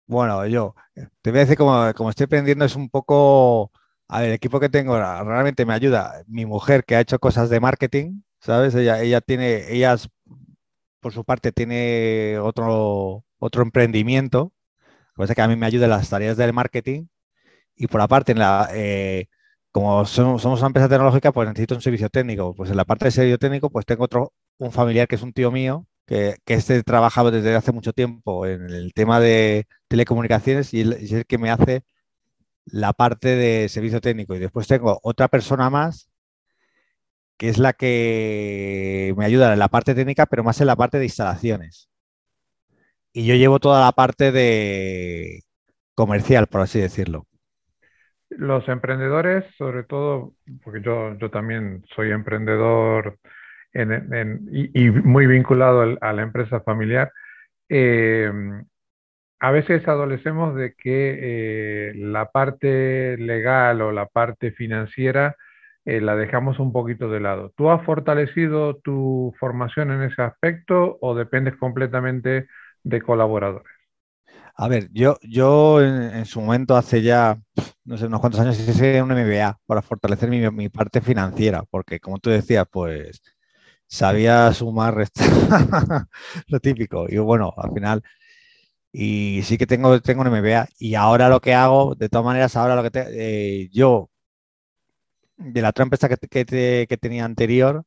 Bueno, 0.07 0.45
yo 0.47 0.73
te 1.21 1.29
voy 1.29 1.39
a 1.39 1.43
decir 1.43 1.57
como, 1.57 1.93
como 1.93 2.09
estoy 2.09 2.25
aprendiendo 2.25 2.65
es 2.65 2.75
un 2.75 2.89
poco, 2.89 3.71
a 4.07 4.21
ver, 4.21 4.29
el 4.29 4.35
equipo 4.35 4.59
que 4.59 4.69
tengo 4.69 4.97
realmente 4.97 5.65
me 5.65 5.73
ayuda. 5.73 6.23
Mi 6.27 6.45
mujer 6.45 6.83
que 6.83 6.95
ha 6.95 7.01
hecho 7.01 7.19
cosas 7.19 7.49
de 7.49 7.59
marketing, 7.59 8.21
¿sabes? 8.39 8.75
Ella, 8.75 9.01
ella 9.01 9.21
tiene, 9.21 9.71
ella 9.71 9.95
por 10.99 11.13
su 11.13 11.23
parte 11.25 11.51
tiene 11.51 12.37
otro, 12.39 13.25
otro 13.39 13.63
emprendimiento, 13.63 14.53
cosa 15.15 15.35
que 15.35 15.41
a 15.41 15.47
mí 15.47 15.55
me 15.55 15.65
ayuda 15.65 15.85
en 15.85 15.91
las 15.91 16.09
tareas 16.09 16.37
del 16.37 16.53
marketing 16.53 17.07
y 17.75 17.87
por 17.87 18.01
aparte 18.01 18.33
en 18.33 18.39
la, 18.39 18.69
eh, 18.73 19.27
como 19.71 20.05
somos, 20.05 20.45
una 20.45 20.67
empresa 20.67 20.89
tecnológica, 20.89 21.31
pues 21.31 21.47
necesito 21.47 21.75
un 21.75 21.81
servicio 21.81 22.09
técnico. 22.09 22.53
Pues 22.55 22.69
en 22.71 22.77
la 22.77 22.85
parte 22.85 23.05
de 23.05 23.11
servicio 23.11 23.37
técnico, 23.39 23.69
pues 23.69 23.85
tengo 23.85 24.03
otro, 24.05 24.33
un 24.57 24.71
familiar 24.71 25.07
que 25.07 25.15
es 25.15 25.21
un 25.23 25.33
tío 25.33 25.51
mío, 25.51 25.87
que, 26.05 26.37
que 26.45 26.55
este 26.55 26.83
trabajaba 26.83 27.31
desde 27.31 27.55
hace 27.55 27.71
mucho 27.71 27.93
tiempo 27.93 28.45
en 28.45 28.69
el 28.69 28.93
tema 28.93 29.19
de 29.19 29.67
telecomunicaciones 29.87 30.73
y, 30.73 30.81
es 30.81 31.11
el 31.13 31.25
que 31.25 31.37
me 31.37 31.51
hace 31.51 31.83
la 32.65 32.93
parte 32.93 33.35
de 33.35 33.69
servicio 33.69 34.01
técnico. 34.01 34.35
Y 34.35 34.39
después 34.39 34.67
tengo 34.67 34.99
otra 35.03 35.27
persona 35.29 35.69
más, 35.69 36.09
que 37.39 37.47
es 37.47 37.57
la 37.57 37.71
que 37.71 39.13
me 39.17 39.23
ayuda 39.23 39.53
en 39.53 39.59
la 39.59 39.69
parte 39.69 39.95
técnica, 39.95 40.25
pero 40.25 40.43
más 40.43 40.59
en 40.59 40.67
la 40.67 40.75
parte 40.75 40.99
de 40.99 41.05
instalaciones. 41.05 41.89
Y 43.13 43.25
yo 43.25 43.33
llevo 43.35 43.59
toda 43.59 43.79
la 43.85 43.93
parte 43.93 44.33
de 44.33 45.43
comercial, 45.95 46.47
por 46.47 46.59
así 46.59 46.81
decirlo. 46.81 47.27
Los 48.29 48.67
emprendedores, 48.67 49.45
sobre 49.57 49.83
todo, 49.83 50.33
porque 50.65 50.81
yo, 50.81 51.17
yo 51.17 51.31
también 51.31 51.85
soy 51.95 52.11
emprendedor 52.11 53.17
y, 53.73 54.89
muy 54.89 55.25
vinculado 55.25 55.97
a 56.01 56.13
la 56.13 56.21
empresa 56.21 56.59
familiar, 56.59 57.09
eh, 57.69 58.29
a 59.39 59.51
veces 59.51 59.87
adolecemos 59.87 60.55
de 60.55 60.73
que 60.73 61.17
eh, 61.21 61.93
la 61.95 62.31
parte 62.31 63.15
legal 63.17 63.81
o 63.81 63.93
la 63.93 64.07
parte 64.07 64.51
financiera 64.51 65.37
eh, 65.89 66.01
la 66.01 66.15
dejamos 66.15 66.59
un 66.59 66.71
poquito 66.71 67.09
de 67.09 67.19
lado. 67.19 67.51
¿Tú 67.57 67.71
has 67.71 67.83
fortalecido 67.83 68.77
tu 68.77 69.33
formación 69.39 69.91
en 69.91 70.03
ese 70.03 70.21
aspecto 70.21 70.97
o 71.01 71.15
dependes 71.15 71.55
completamente 71.57 72.47
de 72.83 73.01
colaboradores? 73.01 73.73
A 74.55 74.67
ver, 74.67 74.89
yo, 74.91 75.17
yo 75.23 75.81
en, 75.81 76.25
su 76.25 76.41
momento, 76.41 76.75
hace 76.75 77.01
ya, 77.01 77.39
no 77.85 77.97
sé, 77.97 78.05
unos 78.05 78.19
cuantos 78.19 78.41
años, 78.41 78.59
hice 78.59 79.01
un 79.01 79.11
MBA 79.11 79.57
para 79.65 79.81
fortalecer 79.81 80.29
mi, 80.29 80.69
parte 80.69 81.01
financiera, 81.01 81.63
porque 81.71 81.99
como 81.99 82.19
tú 82.19 82.29
decías, 82.29 82.65
pues 82.69 83.21
sabía 83.87 84.53
sumar, 84.53 84.95
restar, 84.95 85.25
lo 86.47 86.59
típico. 86.59 87.05
Y 87.09 87.17
bueno, 87.17 87.53
al 87.57 87.71
final, 87.73 88.03
y 88.91 89.41
sí 89.43 89.57
que 89.57 89.67
tengo, 89.67 90.01
tengo 90.01 90.21
un 90.21 90.27
MBA. 90.27 90.67
Y 90.77 90.95
ahora 90.95 91.29
lo 91.29 91.41
que 91.41 91.53
hago, 91.53 91.95
de 91.95 92.09
todas 92.09 92.25
maneras, 92.25 92.55
ahora 92.55 92.75
lo 92.75 92.83
que 92.83 92.91
te, 92.91 93.63
eh, 93.63 93.69
yo, 93.71 94.09
de 95.39 95.61
la 95.61 95.69
otra 95.69 95.83
empresa 95.83 96.09
que, 96.09 96.17
que, 96.87 96.97
tenía 96.97 97.25
anterior, 97.25 97.83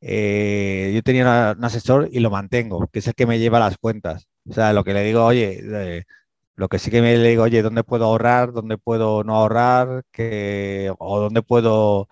eh, 0.00 0.92
yo 0.94 1.02
tenía 1.02 1.54
un 1.56 1.64
asesor 1.64 2.08
y 2.12 2.20
lo 2.20 2.30
mantengo, 2.30 2.88
que 2.88 3.00
es 3.00 3.08
el 3.08 3.14
que 3.14 3.26
me 3.26 3.38
lleva 3.38 3.58
las 3.60 3.78
cuentas. 3.78 4.28
O 4.48 4.52
sea, 4.54 4.72
lo 4.72 4.84
que 4.84 4.94
le 4.94 5.04
digo, 5.04 5.24
oye, 5.24 6.04
lo 6.56 6.68
que 6.68 6.78
sí 6.78 6.90
que 6.90 7.02
me 7.02 7.16
le 7.16 7.30
digo, 7.30 7.44
oye, 7.44 7.62
¿dónde 7.62 7.84
puedo 7.84 8.04
ahorrar? 8.06 8.52
¿Dónde 8.52 8.78
puedo 8.78 9.24
no 9.24 9.36
ahorrar? 9.36 10.04
¿O 10.98 11.20
dónde 11.20 11.42
puedo 11.42 12.08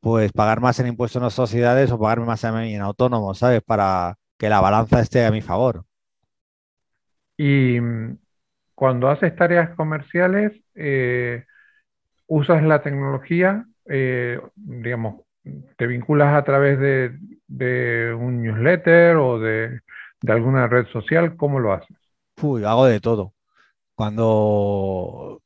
pues 0.00 0.32
pagar 0.32 0.60
más 0.60 0.78
en 0.80 0.86
impuestos 0.86 1.20
en 1.20 1.24
las 1.24 1.34
sociedades 1.34 1.90
o 1.90 1.98
pagarme 1.98 2.26
más 2.26 2.44
a 2.44 2.52
mí 2.52 2.74
en 2.74 2.82
autónomo, 2.82 3.34
¿sabes? 3.34 3.62
Para 3.62 4.16
que 4.38 4.48
la 4.48 4.60
balanza 4.60 5.00
esté 5.00 5.26
a 5.26 5.30
mi 5.30 5.42
favor. 5.42 5.84
Y 7.36 7.80
mm, 7.80 8.18
cuando 8.74 9.08
haces 9.08 9.34
tareas 9.36 9.74
comerciales, 9.76 10.52
eh, 10.74 11.44
usas 12.26 12.62
la 12.62 12.82
tecnología, 12.82 13.66
eh, 13.88 14.40
digamos, 14.54 15.22
te 15.76 15.86
vinculas 15.86 16.34
a 16.34 16.44
través 16.44 16.78
de 17.46 18.14
un 18.14 18.42
newsletter 18.42 19.16
o 19.16 19.38
de 19.38 19.80
alguna 20.26 20.66
red 20.66 20.86
social, 20.88 21.36
¿cómo 21.36 21.60
lo 21.60 21.72
haces? 21.72 21.96
Uy, 22.42 22.64
hago 22.64 22.86
de 22.86 23.00
todo. 23.00 23.34
Cuando 23.94 25.42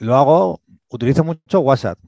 lo 0.00 0.14
hago, 0.16 0.60
utilizo 0.90 1.24
mucho 1.24 1.60
WhatsApp. 1.60 1.98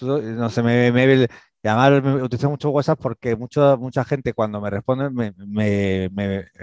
No 0.00 0.48
sé, 0.48 0.62
me, 0.62 0.92
me, 0.92 1.28
llamar, 1.62 2.02
utilizo 2.22 2.48
mucho 2.48 2.70
WhatsApp 2.70 2.98
porque 3.02 3.36
mucho, 3.36 3.76
mucha 3.76 4.04
gente 4.04 4.32
cuando 4.32 4.60
me 4.60 4.70
responde, 4.70 5.10
me, 5.10 6.04
en 6.04 6.14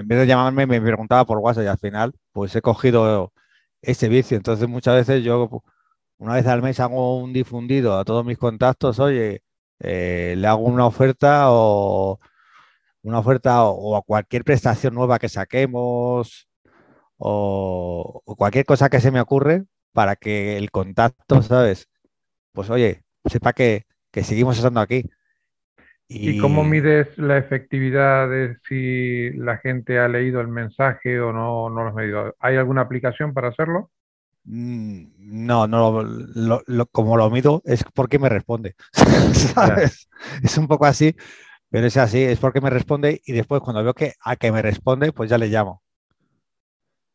vez 0.07 0.19
de 0.19 0.25
llamarme, 0.25 0.65
me 0.65 0.81
preguntaba 0.81 1.25
por 1.25 1.38
WhatsApp 1.38 1.65
y 1.65 1.67
al 1.67 1.77
final, 1.77 2.15
pues 2.31 2.55
he 2.55 2.62
cogido 2.62 3.31
ese 3.81 4.09
vicio. 4.09 4.38
Entonces, 4.38 4.67
muchas 4.67 4.95
veces 4.95 5.24
yo, 5.24 5.62
una 6.17 6.36
vez 6.36 6.47
al 6.47 6.62
mes, 6.62 6.79
hago 6.79 7.17
un 7.17 7.33
difundido 7.33 7.97
a 7.97 8.05
todos 8.05 8.25
mis 8.25 8.38
contactos, 8.38 9.00
oye, 9.00 9.43
eh, 9.79 10.36
le 10.38 10.47
hago 10.47 10.63
una 10.63 10.86
oferta 10.86 11.51
o 11.51 12.19
una 13.03 13.19
oferta 13.19 13.63
o, 13.63 13.95
a 13.95 14.01
cualquier 14.01 14.43
prestación 14.43 14.95
nueva 14.95 15.19
que 15.19 15.29
saquemos 15.29 16.47
o, 17.17 18.21
cualquier 18.38 18.65
cosa 18.65 18.89
que 18.89 19.00
se 19.00 19.12
me 19.12 19.21
ocurre 19.21 19.65
para 19.93 20.15
que 20.15 20.57
el 20.57 20.71
contacto, 20.71 21.41
¿sabes? 21.41 21.89
Pues 22.51 22.69
oye, 22.69 23.03
sepa 23.25 23.53
que, 23.53 23.86
seguimos 24.13 24.57
estando 24.57 24.79
aquí. 24.79 25.03
Y... 26.09 26.39
cómo 26.39 26.63
mides 26.63 27.17
la 27.17 27.38
efectividad 27.38 28.29
de 28.29 28.55
si 28.67 29.31
la 29.31 29.57
gente 29.57 30.00
ha 30.00 30.07
leído 30.07 30.39
el 30.39 30.47
mensaje 30.47 31.19
o 31.19 31.33
no, 31.33 31.69
no 31.69 31.83
lo 31.83 31.89
has 31.89 31.95
medido? 31.95 32.36
¿Hay 32.39 32.55
alguna 32.55 32.81
aplicación 32.81 33.33
para 33.33 33.50
hacerlo? 33.50 33.91
Mm, 34.50 35.08
no, 35.46 35.68
no, 35.68 36.86
como 36.92 37.18
lo 37.18 37.30
mido 37.30 37.62
es 37.66 37.84
porque 37.94 38.18
me 38.18 38.30
responde. 38.30 38.75
¿Sabes? 39.34 40.08
Es 40.42 40.58
un 40.58 40.68
poco 40.68 40.86
así, 40.86 41.16
pero 41.70 41.88
es 41.88 41.98
así, 41.98 42.24
es 42.24 42.39
porque 42.39 42.62
me 42.62 42.70
responde 42.70 43.22
y 43.25 43.34
después 43.34 43.62
cuando 43.62 43.84
veo 43.84 43.94
que 43.94 44.13
a 44.22 44.38
que 44.38 44.51
me 44.51 44.62
responde, 44.62 45.12
pues 45.13 45.30
ya 45.30 45.38
le 45.38 45.48
llamo. 45.50 45.84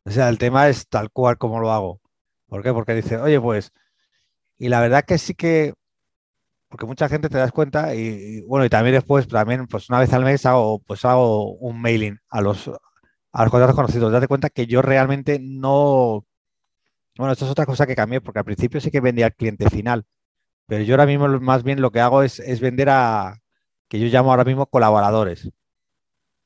O 0.05 0.11
sea, 0.11 0.29
el 0.29 0.39
tema 0.39 0.69
es 0.69 0.89
tal 0.89 1.11
cual 1.11 1.39
como 1.39 1.61
lo 1.61 1.73
hago. 1.73 2.01
¿Por 2.49 2.63
qué? 2.63 2.73
Porque 2.73 2.95
dice, 2.95 3.17
oye, 3.19 3.41
pues, 3.41 3.73
y 4.59 4.69
la 4.69 4.81
verdad 4.81 5.05
que 5.05 5.19
sí 5.19 5.35
que, 5.35 5.75
porque 6.69 6.87
mucha 6.87 7.09
gente 7.09 7.29
te 7.29 7.39
das 7.39 7.53
cuenta 7.53 7.95
y, 7.95 8.43
bueno, 8.43 8.65
y 8.67 8.71
también 8.71 8.95
después, 8.95 9.29
también, 9.29 9.67
pues 9.69 9.91
una 9.91 10.01
vez 10.01 10.13
al 10.13 10.25
mes 10.25 10.47
hago, 10.47 10.81
pues 10.81 11.05
hago 11.05 11.55
un 11.55 11.81
mailing 11.81 12.19
a 12.31 12.41
los, 12.43 12.71
a 13.33 13.45
los 13.45 13.75
conocidos. 13.75 14.13
Date 14.13 14.29
cuenta 14.29 14.51
que 14.51 14.67
yo 14.67 14.83
realmente 14.83 15.39
no, 15.43 16.27
bueno, 17.17 17.33
esto 17.33 17.45
es 17.45 17.51
otra 17.51 17.67
cosa 17.67 17.87
que 17.87 17.95
cambié, 17.97 18.21
porque 18.21 18.39
al 18.41 18.45
principio 18.45 18.81
sí 18.81 18.91
que 18.91 19.01
vendía 19.01 19.27
al 19.27 19.35
cliente 19.35 19.69
final, 19.71 20.05
pero 20.67 20.85
yo 20.85 20.95
ahora 20.95 21.07
mismo 21.07 21.29
más 21.41 21.63
bien 21.65 21.81
lo 21.83 21.91
que 21.93 22.01
hago 22.01 22.23
es, 22.23 22.41
vender 22.61 22.89
a, 22.91 23.41
que 23.89 24.01
yo 24.01 24.07
llamo 24.09 24.31
ahora 24.31 24.45
mismo 24.45 24.67
colaboradores. 24.67 25.51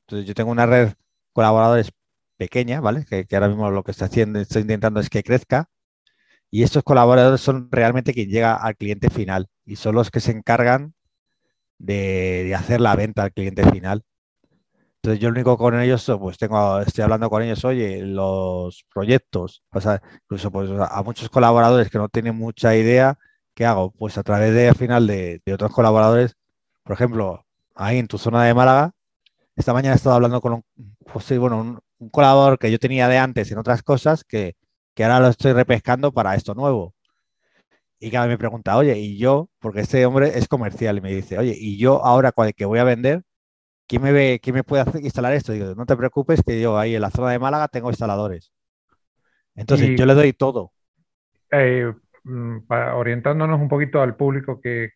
Entonces 0.01 0.27
yo 0.27 0.33
tengo 0.33 0.51
una 0.51 0.65
red 0.65 0.93
colaboradores 1.33 1.91
pequeña, 2.37 2.81
¿vale? 2.81 3.05
Que, 3.05 3.25
ahora 3.33 3.49
mismo 3.49 3.71
lo 3.71 3.83
que 3.83 3.91
estoy 3.91 4.07
haciendo, 4.07 4.39
estoy 4.39 4.63
intentando 4.63 4.99
es 4.99 5.09
que 5.09 5.23
crezca. 5.23 5.69
Y 6.51 6.63
estos 6.63 6.83
colaboradores 6.83 7.41
son 7.41 7.69
realmente 7.71 8.13
quien 8.13 8.29
llega 8.29 8.55
al 8.55 8.77
cliente 8.77 9.09
final 9.09 9.49
y 9.65 9.77
son 9.77 9.95
los 9.95 10.11
que 10.11 10.19
se 10.21 10.31
encargan 10.31 10.93
de, 11.77 12.53
hacer 12.57 12.81
la 12.81 12.95
venta 12.95 13.23
al 13.23 13.33
cliente 13.33 13.69
final. 13.71 14.03
Yo 15.13 15.29
lo 15.29 15.33
único 15.35 15.57
con 15.57 15.79
ellos, 15.79 16.11
pues 16.19 16.37
tengo, 16.37 16.79
estoy 16.81 17.03
hablando 17.03 17.29
con 17.29 17.41
ellos, 17.43 17.63
oye, 17.65 18.01
los 18.01 18.85
proyectos, 18.93 19.63
o 19.71 19.81
sea, 19.81 20.01
incluso 20.23 20.51
pues 20.51 20.69
a 20.71 21.03
muchos 21.03 21.29
colaboradores 21.29 21.89
que 21.89 21.97
no 21.97 22.09
tienen 22.09 22.35
mucha 22.35 22.75
idea, 22.75 23.17
¿qué 23.53 23.65
hago? 23.65 23.91
Pues 23.91 24.17
a 24.17 24.23
través 24.23 24.53
de 24.53 24.69
al 24.69 24.75
final 24.75 25.07
de 25.07 25.41
otros 25.53 25.71
colaboradores 25.71 26.35
por 26.87 26.93
ejemplo, 26.93 27.45
ahí 27.75 27.97
en 27.99 28.07
tu 28.07 28.17
zona 28.17 28.45
de 28.45 28.53
Málaga. 28.53 28.93
Esta 29.57 29.73
mañana 29.73 29.93
he 29.93 29.97
estado 29.97 30.15
hablando 30.15 30.39
con 30.41 30.53
un, 30.53 30.63
bueno, 31.39 31.81
un, 31.99 32.09
colaborador 32.09 32.59
que 32.59 32.71
yo 32.71 32.79
tenía 32.79 33.09
de 33.09 33.17
antes 33.17 33.51
en 33.51 33.57
otras 33.57 33.83
cosas 33.83 34.23
que, 34.23 34.55
que 34.95 35.03
ahora 35.03 35.19
lo 35.19 35.27
estoy 35.27 35.51
repescando 35.51 36.13
para 36.13 36.35
esto 36.35 36.55
nuevo. 36.55 36.95
Y 37.99 38.09
cada 38.09 38.27
vez 38.27 38.35
me 38.35 38.37
pregunta, 38.37 38.77
oye, 38.77 38.97
y 38.97 39.17
yo, 39.17 39.49
porque 39.59 39.81
este 39.81 40.05
hombre 40.05 40.37
es 40.37 40.47
comercial 40.47 40.97
y 40.97 41.01
me 41.01 41.11
dice, 41.11 41.37
oye, 41.37 41.55
y 41.59 41.77
yo 41.77 42.05
ahora 42.05 42.31
que 42.55 42.65
voy 42.65 42.79
a 42.79 42.85
vender, 42.85 43.23
¿quién 43.87 44.01
me, 44.01 44.11
ve, 44.11 44.39
quién 44.41 44.55
me 44.55 44.63
puede 44.63 44.83
hacer, 44.83 45.01
instalar 45.03 45.33
esto? 45.33 45.53
Digo, 45.53 45.73
no 45.75 45.85
te 45.85 45.95
preocupes, 45.95 46.43
que 46.45 46.61
yo 46.61 46.77
ahí 46.77 46.95
en 46.95 47.01
la 47.01 47.09
zona 47.09 47.31
de 47.31 47.39
Málaga 47.39 47.67
tengo 47.67 47.89
instaladores. 47.89 48.51
Entonces 49.55 49.97
yo 49.97 50.05
le 50.05 50.13
doy 50.13 50.33
todo. 50.33 50.71
Eh, 51.51 51.91
mm, 52.23 52.57
orientándonos 52.69 53.59
un 53.59 53.69
poquito 53.69 54.01
al 54.01 54.15
público 54.15 54.61
que, 54.61 54.91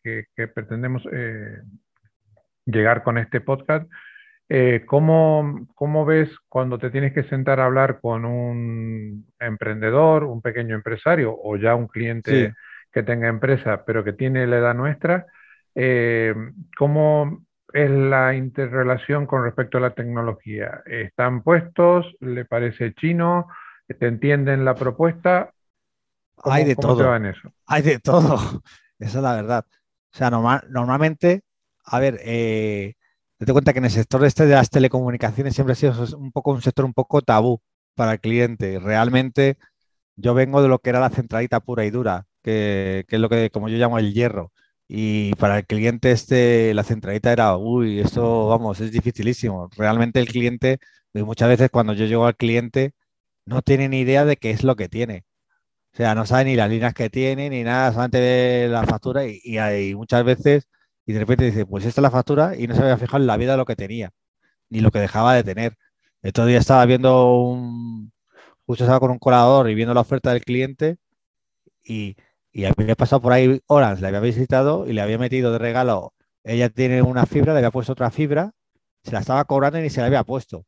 pretendemos 0.53 1.03
eh, 1.11 1.61
llegar 2.65 3.03
con 3.03 3.17
este 3.17 3.41
podcast, 3.41 3.89
eh, 4.49 4.83
¿cómo, 4.85 5.67
¿cómo, 5.75 6.05
ves 6.05 6.29
cuando 6.49 6.77
te 6.77 6.91
tienes 6.91 7.13
que 7.13 7.23
sentar 7.23 7.61
a 7.61 7.65
hablar 7.65 7.99
con 8.01 8.25
un 8.25 9.25
emprendedor, 9.39 10.25
un 10.25 10.41
pequeño 10.41 10.75
empresario 10.75 11.33
o 11.41 11.55
ya 11.55 11.73
un 11.73 11.87
cliente 11.87 12.53
que 12.91 13.03
tenga 13.03 13.29
empresa 13.29 13.85
pero 13.85 14.03
que 14.03 14.11
tiene 14.11 14.45
la 14.45 14.57
edad 14.57 14.75
nuestra? 14.75 15.25
¿Cómo 16.77 17.45
es 17.73 17.89
la 17.89 18.35
interrelación 18.35 19.25
con 19.25 19.43
respecto 19.43 19.77
a 19.77 19.81
la 19.81 19.93
tecnología? 19.93 20.81
¿Están 20.85 21.43
puestos? 21.43 22.05
¿Le 22.19 22.45
parece 22.45 22.93
chino? 22.93 23.47
¿Te 23.87 24.07
entienden 24.07 24.65
la 24.65 24.75
propuesta? 24.75 25.53
Hay 26.43 26.65
de 26.65 26.75
todo. 26.75 27.11
Hay 27.65 27.81
de 27.81 27.99
todo. 27.99 28.37
Esa 28.99 29.17
es 29.17 29.23
la 29.23 29.35
verdad. 29.35 29.65
O 30.13 30.17
sea, 30.17 30.29
normalmente, 30.29 31.41
a 31.85 31.99
ver, 31.99 32.19
eh, 32.23 32.95
te 33.37 33.51
cuenta 33.51 33.73
que 33.73 33.79
en 33.79 33.85
el 33.85 33.91
sector 33.91 34.23
este 34.25 34.45
de 34.45 34.55
las 34.55 34.69
telecomunicaciones 34.69 35.55
siempre 35.55 35.73
ha 35.73 35.75
sido 35.75 36.17
un 36.17 36.31
poco 36.31 36.51
un 36.51 36.61
sector 36.61 36.85
un 36.85 36.93
poco 36.93 37.21
tabú 37.21 37.61
para 37.95 38.13
el 38.13 38.19
cliente. 38.19 38.79
Realmente 38.79 39.57
yo 40.15 40.33
vengo 40.33 40.61
de 40.61 40.67
lo 40.67 40.79
que 40.79 40.89
era 40.89 40.99
la 40.99 41.09
centralita 41.09 41.59
pura 41.59 41.85
y 41.85 41.91
dura, 41.91 42.25
que, 42.43 43.05
que 43.07 43.15
es 43.15 43.21
lo 43.21 43.29
que 43.29 43.49
como 43.49 43.69
yo 43.69 43.77
llamo 43.77 43.99
el 43.99 44.13
hierro. 44.13 44.51
Y 44.93 45.33
para 45.35 45.59
el 45.59 45.65
cliente 45.65 46.11
este, 46.11 46.73
la 46.73 46.83
centralita 46.83 47.31
era, 47.31 47.55
uy, 47.55 48.01
esto, 48.01 48.47
vamos, 48.49 48.81
es 48.81 48.91
dificilísimo. 48.91 49.69
Realmente 49.77 50.19
el 50.19 50.27
cliente, 50.27 50.79
muchas 51.13 51.47
veces 51.49 51.69
cuando 51.71 51.93
yo 51.93 52.05
llego 52.05 52.25
al 52.25 52.35
cliente, 52.35 52.93
no 53.45 53.61
tiene 53.61 53.89
ni 53.89 54.01
idea 54.01 54.25
de 54.25 54.37
qué 54.37 54.51
es 54.51 54.63
lo 54.65 54.75
que 54.75 54.89
tiene. 54.89 55.25
O 55.93 55.97
sea, 55.97 56.15
no 56.15 56.25
sabe 56.25 56.45
ni 56.45 56.55
las 56.55 56.69
líneas 56.69 56.93
que 56.93 57.09
tiene, 57.09 57.49
ni 57.49 57.63
nada, 57.63 57.91
solamente 57.93 58.19
ve 58.21 58.67
la 58.69 58.85
factura 58.85 59.25
y, 59.27 59.57
hay 59.59 59.95
muchas 59.95 60.23
veces, 60.25 60.67
y 61.05 61.13
de 61.13 61.19
repente 61.19 61.45
dice, 61.45 61.65
pues 61.65 61.85
esta 61.85 62.01
es 62.01 62.03
la 62.03 62.11
factura 62.11 62.57
y 62.57 62.67
no 62.67 62.75
se 62.75 62.81
había 62.83 62.97
fijado 62.97 63.19
en 63.23 63.27
la 63.27 63.37
vida 63.37 63.57
lo 63.57 63.65
que 63.65 63.75
tenía, 63.77 64.11
ni 64.69 64.81
lo 64.81 64.91
que 64.91 64.99
dejaba 64.99 65.35
de 65.35 65.43
tener. 65.43 65.77
El 66.21 66.29
otro 66.31 66.45
día 66.45 66.59
estaba 66.59 66.85
viendo 66.85 67.35
un, 67.35 68.11
justo 68.65 68.85
estaba 68.85 68.99
con 68.99 69.11
un 69.11 69.19
colador 69.19 69.69
y 69.69 69.75
viendo 69.75 69.93
la 69.93 70.01
oferta 70.01 70.33
del 70.33 70.43
cliente 70.43 70.97
y, 71.83 72.15
y 72.51 72.65
había 72.65 72.95
pasado 72.95 73.21
por 73.21 73.33
ahí 73.33 73.61
horas, 73.67 74.01
le 74.01 74.07
había 74.07 74.19
visitado 74.19 74.87
y 74.87 74.93
le 74.93 75.01
había 75.01 75.17
metido 75.17 75.51
de 75.51 75.59
regalo, 75.59 76.13
ella 76.43 76.69
tiene 76.69 77.01
una 77.01 77.25
fibra, 77.25 77.53
le 77.53 77.59
había 77.59 77.71
puesto 77.71 77.93
otra 77.93 78.11
fibra, 78.11 78.51
se 79.03 79.11
la 79.11 79.19
estaba 79.19 79.45
cobrando 79.45 79.79
y 79.79 79.83
ni 79.83 79.89
se 79.89 80.01
la 80.01 80.07
había 80.07 80.23
puesto 80.23 80.65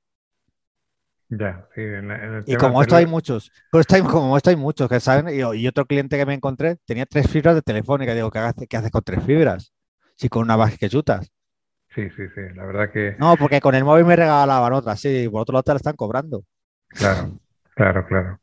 y 2.46 2.56
como 2.56 2.82
esto 2.82 2.96
hay 2.96 3.06
muchos, 3.06 3.52
pues 3.72 3.86
como 4.10 4.38
esto 4.38 4.50
hay 4.50 4.56
muchos 4.56 4.90
que 4.90 5.00
saben, 5.00 5.34
y, 5.34 5.68
otro 5.68 5.86
cliente 5.86 6.18
que 6.18 6.26
me 6.26 6.34
encontré 6.34 6.78
tenía 6.86 7.06
tres 7.06 7.30
fibras 7.30 7.56
de 7.56 7.62
telefónica. 7.62 8.14
Digo, 8.14 8.32
¿qué 8.32 8.40
haces, 8.40 8.68
qué 8.68 8.92
con 8.92 9.04
tres 9.04 9.24
fibras? 9.24 9.74
Si 10.16 10.30
con 10.30 10.44
una 10.44 10.56
base 10.56 10.78
que 10.78 10.90
chutas. 10.90 11.32
Sí, 11.96 12.10
sí, 12.10 12.24
sí, 12.34 12.42
la 12.56 12.66
verdad 12.66 12.92
que. 12.92 13.16
No, 13.20 13.36
porque 13.38 13.62
con 13.62 13.76
el 13.76 13.84
móvil 13.84 14.06
me 14.06 14.16
regalaban 14.16 14.74
otras, 14.74 15.00
sí, 15.00 15.28
por 15.30 15.42
otro 15.42 15.54
lado 15.54 15.64
te 15.64 15.72
la 15.72 15.78
están 15.78 15.96
cobrando. 15.96 16.44
Claro, 16.90 17.40
claro, 17.76 18.06
claro. 18.06 18.40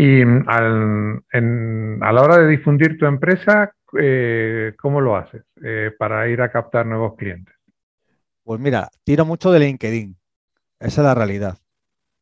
Y 0.00 0.24
mm, 0.24 0.44
a 0.48 2.12
la 2.12 2.22
hora 2.22 2.38
de 2.38 2.46
difundir 2.46 2.96
tu 2.96 3.06
empresa, 3.06 3.74
eh, 4.00 4.72
¿cómo 4.80 5.00
lo 5.00 5.16
haces 5.16 5.42
eh, 5.60 5.90
para 5.98 6.28
ir 6.28 6.40
a 6.40 6.52
captar 6.52 6.86
nuevos 6.86 7.16
clientes? 7.16 7.52
Pues 8.44 8.60
mira, 8.60 8.90
tiro 9.02 9.24
mucho 9.24 9.50
de 9.50 9.58
LinkedIn. 9.58 10.16
Esa 10.78 11.00
es 11.00 11.04
la 11.04 11.16
realidad. 11.16 11.58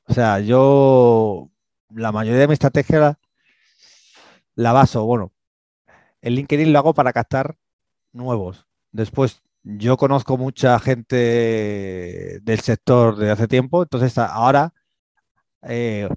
O 0.09 0.15
sea, 0.15 0.41
yo 0.41 1.51
la 1.91 2.13
mayoría 2.13 2.41
de 2.41 2.47
mi 2.47 2.55
estrategia 2.55 3.19
la, 4.55 4.73
baso, 4.73 5.05
bueno, 5.05 5.35
el 6.23 6.37
LinkedIn 6.37 6.73
lo 6.73 6.79
hago 6.79 6.95
para 6.95 7.13
captar 7.13 7.59
nuevos. 8.15 8.67
Después, 8.91 9.43
yo 9.65 9.99
conozco 9.99 10.39
mucha 10.39 10.79
gente 10.79 12.41
del 12.41 12.61
sector 12.61 13.17
de 13.17 13.33
hace 13.33 13.47
tiempo, 13.49 13.83
entonces 13.83 14.17
ahora, 14.17 14.73
eh, 15.61 16.09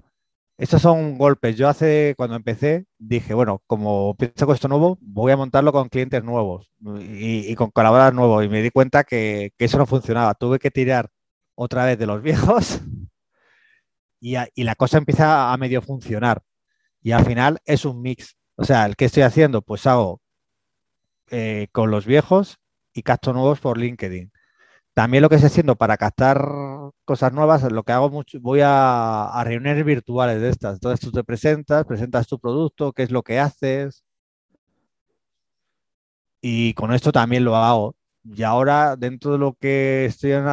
estos 0.60 0.82
son 0.82 1.16
golpes. 1.16 1.56
Yo 1.56 1.68
hace, 1.68 2.14
cuando 2.18 2.36
empecé, 2.36 2.84
dije, 2.98 3.32
bueno, 3.32 3.62
como 3.66 4.14
pienso 4.16 4.44
con 4.44 4.54
esto 4.54 4.68
nuevo, 4.68 4.98
voy 5.00 5.32
a 5.32 5.36
montarlo 5.38 5.72
con 5.72 5.88
clientes 5.88 6.22
nuevos 6.22 6.70
y, 7.00 7.54
con 7.54 7.70
colaboradores 7.70 8.14
nuevos. 8.14 8.44
Y 8.44 8.50
me 8.50 8.60
di 8.60 8.70
cuenta 8.70 9.04
que, 9.04 9.52
eso 9.58 9.78
no 9.78 9.86
funcionaba. 9.86 10.34
Tuve 10.34 10.58
que 10.58 10.70
tirar 10.70 11.08
otra 11.54 11.86
vez 11.86 11.98
de 11.98 12.06
los 12.06 12.22
viejos 12.22 12.80
y, 14.20 14.36
la 14.62 14.74
cosa 14.74 14.98
empieza 14.98 15.50
a 15.50 15.56
medio 15.56 15.80
funcionar. 15.80 16.42
Y 17.02 17.12
al 17.12 17.24
final 17.24 17.58
es 17.64 17.86
un 17.86 18.02
mix. 18.02 18.36
O 18.56 18.64
sea, 18.64 18.84
el 18.84 18.96
que 18.96 19.06
estoy 19.06 19.22
haciendo, 19.22 19.62
pues 19.62 19.86
hago 19.86 20.20
eh, 21.30 21.68
con 21.72 21.90
los 21.90 22.04
viejos 22.04 22.58
y 22.92 23.02
capto 23.02 23.32
nuevos 23.32 23.60
por 23.60 23.78
LinkedIn. 23.78 24.30
También 24.94 25.22
lo 25.22 25.28
que 25.28 25.36
estoy 25.36 25.48
haciendo 25.48 25.76
para 25.76 25.96
captar 25.96 26.42
cosas 27.04 27.32
nuevas, 27.32 27.62
lo 27.70 27.82
que 27.84 27.92
hago 27.92 28.10
mucho, 28.10 28.38
voy 28.40 28.60
a, 28.60 29.26
a 29.26 29.44
reuniones 29.44 29.84
virtuales 29.84 30.40
de 30.40 30.50
estas. 30.50 30.74
Entonces 30.74 31.00
tú 31.00 31.12
te 31.12 31.24
presentas, 31.24 31.84
presentas 31.86 32.26
tu 32.26 32.38
producto, 32.38 32.92
qué 32.92 33.04
es 33.04 33.10
lo 33.10 33.22
que 33.22 33.38
haces. 33.38 34.04
Y 36.42 36.74
con 36.74 36.92
esto 36.92 37.12
también 37.12 37.44
lo 37.44 37.56
hago. 37.56 37.96
Y 38.24 38.42
ahora, 38.42 38.96
dentro 38.96 39.32
de 39.32 39.38
lo 39.38 39.54
que 39.54 40.04
estoy 40.06 40.32
en, 40.32 40.46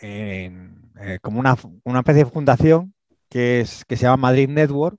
en, 0.00 0.92
eh, 1.00 1.18
como 1.22 1.40
una, 1.40 1.56
especie 1.98 2.24
de 2.24 2.30
fundación 2.30 2.94
que, 3.28 3.60
es, 3.60 3.84
que 3.84 3.96
se 3.96 4.04
llama 4.04 4.28
Madrid 4.28 4.48
Network, 4.48 4.98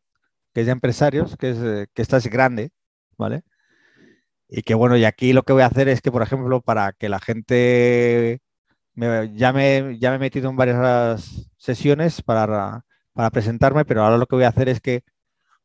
que 0.53 0.61
es 0.61 0.67
de 0.67 0.73
empresarios, 0.73 1.37
que, 1.37 1.51
es, 1.51 1.57
eh, 1.59 1.87
que 1.93 2.01
esta 2.01 2.17
es 2.17 2.27
grande, 2.27 2.71
¿vale? 3.17 3.43
Y 4.47 4.61
que 4.63 4.75
bueno, 4.75 4.97
y 4.97 5.05
aquí 5.05 5.33
lo 5.33 5.43
que 5.43 5.53
voy 5.53 5.63
a 5.63 5.67
hacer 5.67 5.89
es 5.89 6.01
que, 6.01 6.11
por 6.11 6.21
ejemplo, 6.21 6.61
para 6.61 6.93
que 6.93 7.09
la 7.09 7.19
gente 7.19 8.41
ya, 8.95 9.53
me, 9.53 9.97
ya 9.99 10.11
me 10.11 10.15
he 10.15 10.19
metido 10.19 10.49
en 10.49 10.55
varias 10.55 11.49
sesiones 11.57 12.21
para, 12.21 12.85
para 13.13 13.29
presentarme, 13.31 13.85
pero 13.85 14.03
ahora 14.03 14.17
lo 14.17 14.27
que 14.27 14.35
voy 14.35 14.45
a 14.45 14.49
hacer 14.49 14.69
es 14.69 14.79
que 14.81 15.03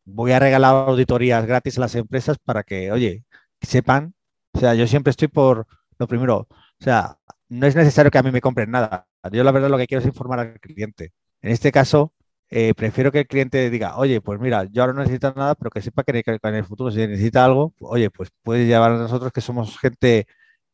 voy 0.04 0.32
a 0.32 0.38
regalar 0.40 0.74
auditorías 0.88 1.46
gratis 1.46 1.78
a 1.78 1.82
las 1.82 1.94
empresas 1.94 2.38
para 2.44 2.62
que, 2.64 2.92
oye, 2.92 3.24
sepan, 3.62 4.14
o 4.52 4.60
sea, 4.60 4.74
yo 4.74 4.86
siempre 4.86 5.10
estoy 5.10 5.28
por 5.28 5.66
lo 5.98 6.08
primero, 6.08 6.48
o 6.48 6.84
sea, 6.84 7.18
no 7.48 7.66
es 7.66 7.76
necesario 7.76 8.10
que 8.10 8.18
a 8.18 8.22
mí 8.22 8.30
me 8.32 8.40
compren 8.40 8.70
nada. 8.70 9.06
Yo 9.32 9.44
la 9.44 9.52
verdad 9.52 9.70
lo 9.70 9.78
que 9.78 9.86
quiero 9.86 10.00
es 10.00 10.06
informar 10.06 10.40
al 10.40 10.60
cliente. 10.60 11.12
En 11.42 11.52
este 11.52 11.72
caso, 11.72 12.14
eh, 12.50 12.74
prefiero 12.74 13.12
que 13.12 13.20
el 13.20 13.26
cliente 13.28 13.70
diga, 13.70 13.96
oye, 13.96 14.20
pues 14.20 14.40
mira, 14.40 14.64
yo 14.64 14.82
ahora 14.82 14.92
no 14.92 15.00
necesito 15.00 15.32
nada, 15.36 15.54
pero 15.54 15.70
que 15.70 15.80
sepa 15.80 16.02
que 16.02 16.22
en 16.24 16.54
el 16.54 16.64
futuro 16.64 16.90
si 16.90 16.98
necesita 16.98 17.44
algo, 17.44 17.74
oye, 17.80 18.10
pues 18.10 18.30
puede 18.42 18.66
llevar 18.66 18.90
a 18.92 18.98
nosotros 18.98 19.32
que 19.32 19.40
somos 19.40 19.78
gente, 19.78 20.26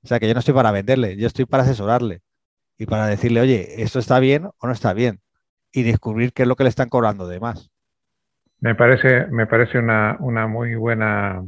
o 0.02 0.06
sea, 0.06 0.18
que 0.18 0.26
yo 0.26 0.32
no 0.32 0.40
estoy 0.40 0.54
para 0.54 0.70
venderle, 0.70 1.16
yo 1.16 1.26
estoy 1.26 1.44
para 1.44 1.64
asesorarle 1.64 2.22
y 2.78 2.86
para 2.86 3.06
decirle, 3.06 3.40
oye, 3.40 3.82
esto 3.82 3.98
está 3.98 4.18
bien 4.20 4.46
o 4.46 4.66
no 4.66 4.72
está 4.72 4.94
bien 4.94 5.20
y 5.70 5.82
descubrir 5.82 6.32
qué 6.32 6.42
es 6.42 6.48
lo 6.48 6.56
que 6.56 6.64
le 6.64 6.70
están 6.70 6.88
cobrando 6.88 7.28
de 7.28 7.40
más. 7.40 7.70
Me 8.60 8.74
parece, 8.74 9.26
me 9.26 9.46
parece 9.46 9.78
una, 9.78 10.16
una 10.20 10.46
muy 10.46 10.74
buena 10.76 11.44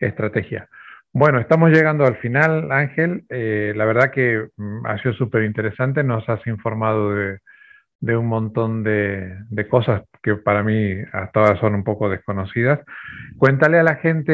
estrategia. 0.00 0.68
Bueno, 1.12 1.38
estamos 1.38 1.70
llegando 1.70 2.04
al 2.04 2.16
final, 2.16 2.72
Ángel. 2.72 3.24
Eh, 3.28 3.72
la 3.76 3.84
verdad 3.84 4.10
que 4.10 4.48
mm, 4.56 4.86
ha 4.86 4.98
sido 5.00 5.14
súper 5.14 5.44
interesante. 5.44 6.02
Nos 6.02 6.28
has 6.28 6.44
informado 6.48 7.14
de, 7.14 7.38
un 8.00 8.26
montón 8.26 8.84
de, 8.84 9.36
cosas 9.70 10.02
que 10.22 10.36
para 10.36 10.62
mí 10.62 10.94
hasta 11.12 11.40
ahora 11.40 11.60
son 11.60 11.74
un 11.74 11.84
poco 11.84 12.08
desconocidas. 12.08 12.80
Cuéntale 13.38 13.78
a 13.78 13.82
la 13.82 13.96
gente 13.96 14.30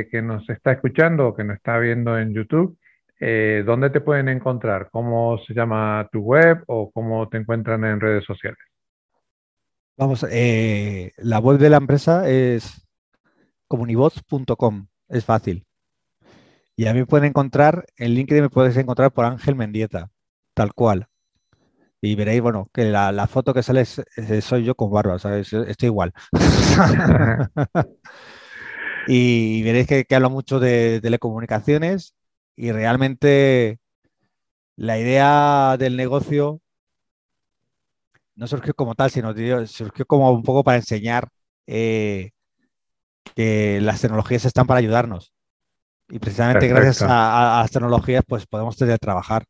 eh, 0.00 0.08
que 0.10 0.22
nos 0.22 0.48
está 0.48 0.72
escuchando 0.72 1.28
o 1.28 1.34
que 1.34 1.44
nos 1.44 1.56
está 1.56 1.78
viendo 1.78 2.18
en 2.18 2.34
YouTube, 2.34 2.76
eh, 3.20 3.62
¿dónde 3.64 3.90
te 3.90 4.00
pueden 4.00 4.28
encontrar? 4.28 4.88
¿Cómo 4.90 5.38
se 5.46 5.54
llama 5.54 6.08
tu 6.12 6.20
web 6.20 6.62
o 6.66 6.90
cómo 6.90 7.28
te 7.28 7.38
encuentran 7.38 7.84
en 7.84 8.00
redes 8.00 8.24
sociales? 8.24 8.58
Vamos, 9.96 10.22
la 10.22 11.38
web 11.40 11.58
de 11.58 11.70
la 11.70 11.76
empresa 11.78 12.28
es 12.28 12.86
comunivoz.com. 13.68 14.86
Es 15.08 15.24
fácil. 15.24 15.64
Y 16.76 16.86
a 16.86 16.94
mí 16.94 17.00
me 17.00 17.06
pueden 17.06 17.30
encontrar, 17.30 17.86
en 17.96 18.12
LinkedIn 18.12 18.44
me 18.44 18.50
puedes 18.50 18.76
encontrar 18.76 19.12
por 19.12 19.24
Ángel 19.24 19.56
Mendieta, 19.56 20.10
tal 20.54 20.72
cual. 20.74 21.08
Y 22.00 22.14
veréis, 22.14 22.40
bueno, 22.40 22.68
que 22.72 22.84
la, 22.84 23.26
foto 23.26 23.52
que 23.52 23.62
sale 23.62 23.84
soy 23.84 24.64
yo 24.64 24.74
con 24.74 24.90
barba, 24.90 25.18
¿sabes? 25.18 25.52
Estoy 25.52 25.86
igual. 25.88 26.12
y 29.08 29.62
veréis 29.62 29.86
que, 29.86 30.06
hablo 30.14 30.30
mucho 30.30 30.60
de 30.60 31.00
telecomunicaciones 31.00 32.14
Y 32.56 32.70
realmente 32.70 33.78
la 34.76 34.98
idea 34.98 35.76
del 35.78 35.96
negocio 35.96 36.60
no 38.36 38.46
surgió 38.46 38.74
como 38.74 38.94
tal, 38.94 39.10
sino 39.10 39.34
surgió 39.66 40.06
como 40.06 40.30
un 40.30 40.44
poco 40.44 40.62
para 40.62 40.76
enseñar 40.76 41.28
eh, 41.66 42.30
que 43.34 43.80
las 43.80 44.00
tecnologías 44.00 44.44
están 44.44 44.68
para 44.68 44.78
ayudarnos. 44.78 45.32
Y 46.08 46.20
precisamente 46.20 46.68
gracias 46.68 47.02
a, 47.02 47.60
las 47.62 47.70
tecnologías, 47.72 48.22
pues 48.26 48.46
podemos 48.46 48.76
trabajar. 48.76 49.44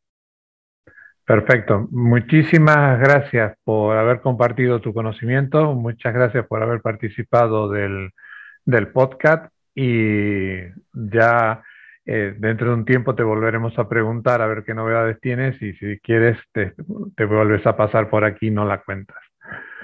Perfecto. 1.29 1.87
Muchísimas 1.91 2.99
gracias 2.99 3.55
por 3.63 3.95
haber 3.95 4.19
compartido 4.19 4.81
tu 4.81 4.95
conocimiento. 4.95 5.75
Muchas 5.75 6.11
gracias 6.11 6.47
por 6.47 6.63
haber 6.63 6.81
participado 6.81 7.69
del, 7.69 8.11
podcast. 8.91 9.53
Y 9.75 10.57
ya 10.91 11.61
eh, 12.07 12.33
dentro 12.35 12.69
de 12.69 12.73
un 12.73 12.83
tiempo 12.83 13.13
te 13.13 13.21
volveremos 13.21 13.77
a 13.77 13.87
preguntar 13.87 14.41
a 14.41 14.47
ver 14.47 14.63
qué 14.63 14.73
novedades 14.73 15.19
tienes 15.21 15.61
y 15.61 15.73
si 15.73 15.99
quieres 15.99 16.39
te, 16.51 16.73
te 17.15 17.25
vuelves 17.25 17.63
a 17.67 17.77
pasar 17.77 18.09
por 18.09 18.25
aquí 18.25 18.47
y 18.47 18.51
no 18.51 18.65
la 18.65 18.81
cuentas. 18.81 19.19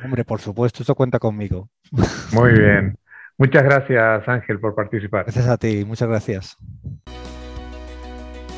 Hombre, 0.03 0.25
por 0.25 0.41
supuesto, 0.41 0.81
eso 0.81 0.95
cuenta 0.95 1.19
conmigo. 1.19 1.69
Muy 2.33 2.53
bien. 2.53 2.97
Muchas 3.37 3.61
gracias, 3.61 4.27
Ángel, 4.27 4.59
por 4.59 4.73
participar. 4.73 5.25
Gracias 5.25 5.47
a 5.47 5.57
ti, 5.57 5.85
muchas 5.85 6.09
gracias. 6.09 6.57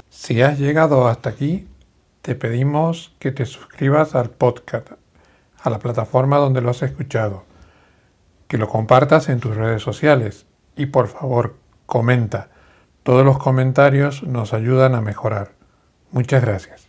Si 0.08 0.42
has 0.42 0.58
llegado 0.58 1.06
hasta 1.06 1.32
aquí, 1.32 1.68
te 2.28 2.36
pedimos 2.36 3.16
que 3.20 3.32
te 3.32 3.46
suscribas 3.46 4.14
al 4.14 4.32
podcast, 4.32 4.92
a 5.62 5.70
la 5.70 5.80
plataforma 5.80 6.36
donde 6.36 6.60
lo 6.60 6.72
has 6.72 6.82
escuchado, 6.82 7.46
que 8.50 8.58
lo 8.58 8.68
compartas 8.68 9.30
en 9.30 9.40
tus 9.40 9.56
redes 9.56 9.82
sociales 9.82 10.46
y 10.76 10.88
por 10.88 11.08
favor, 11.08 11.56
comenta. 11.86 12.50
Todos 13.04 13.24
los 13.24 13.38
comentarios 13.38 14.24
nos 14.24 14.54
ayudan 14.54 14.94
a 14.94 15.00
mejorar. 15.00 15.54
Muchas 16.12 16.42
gracias. 16.42 16.87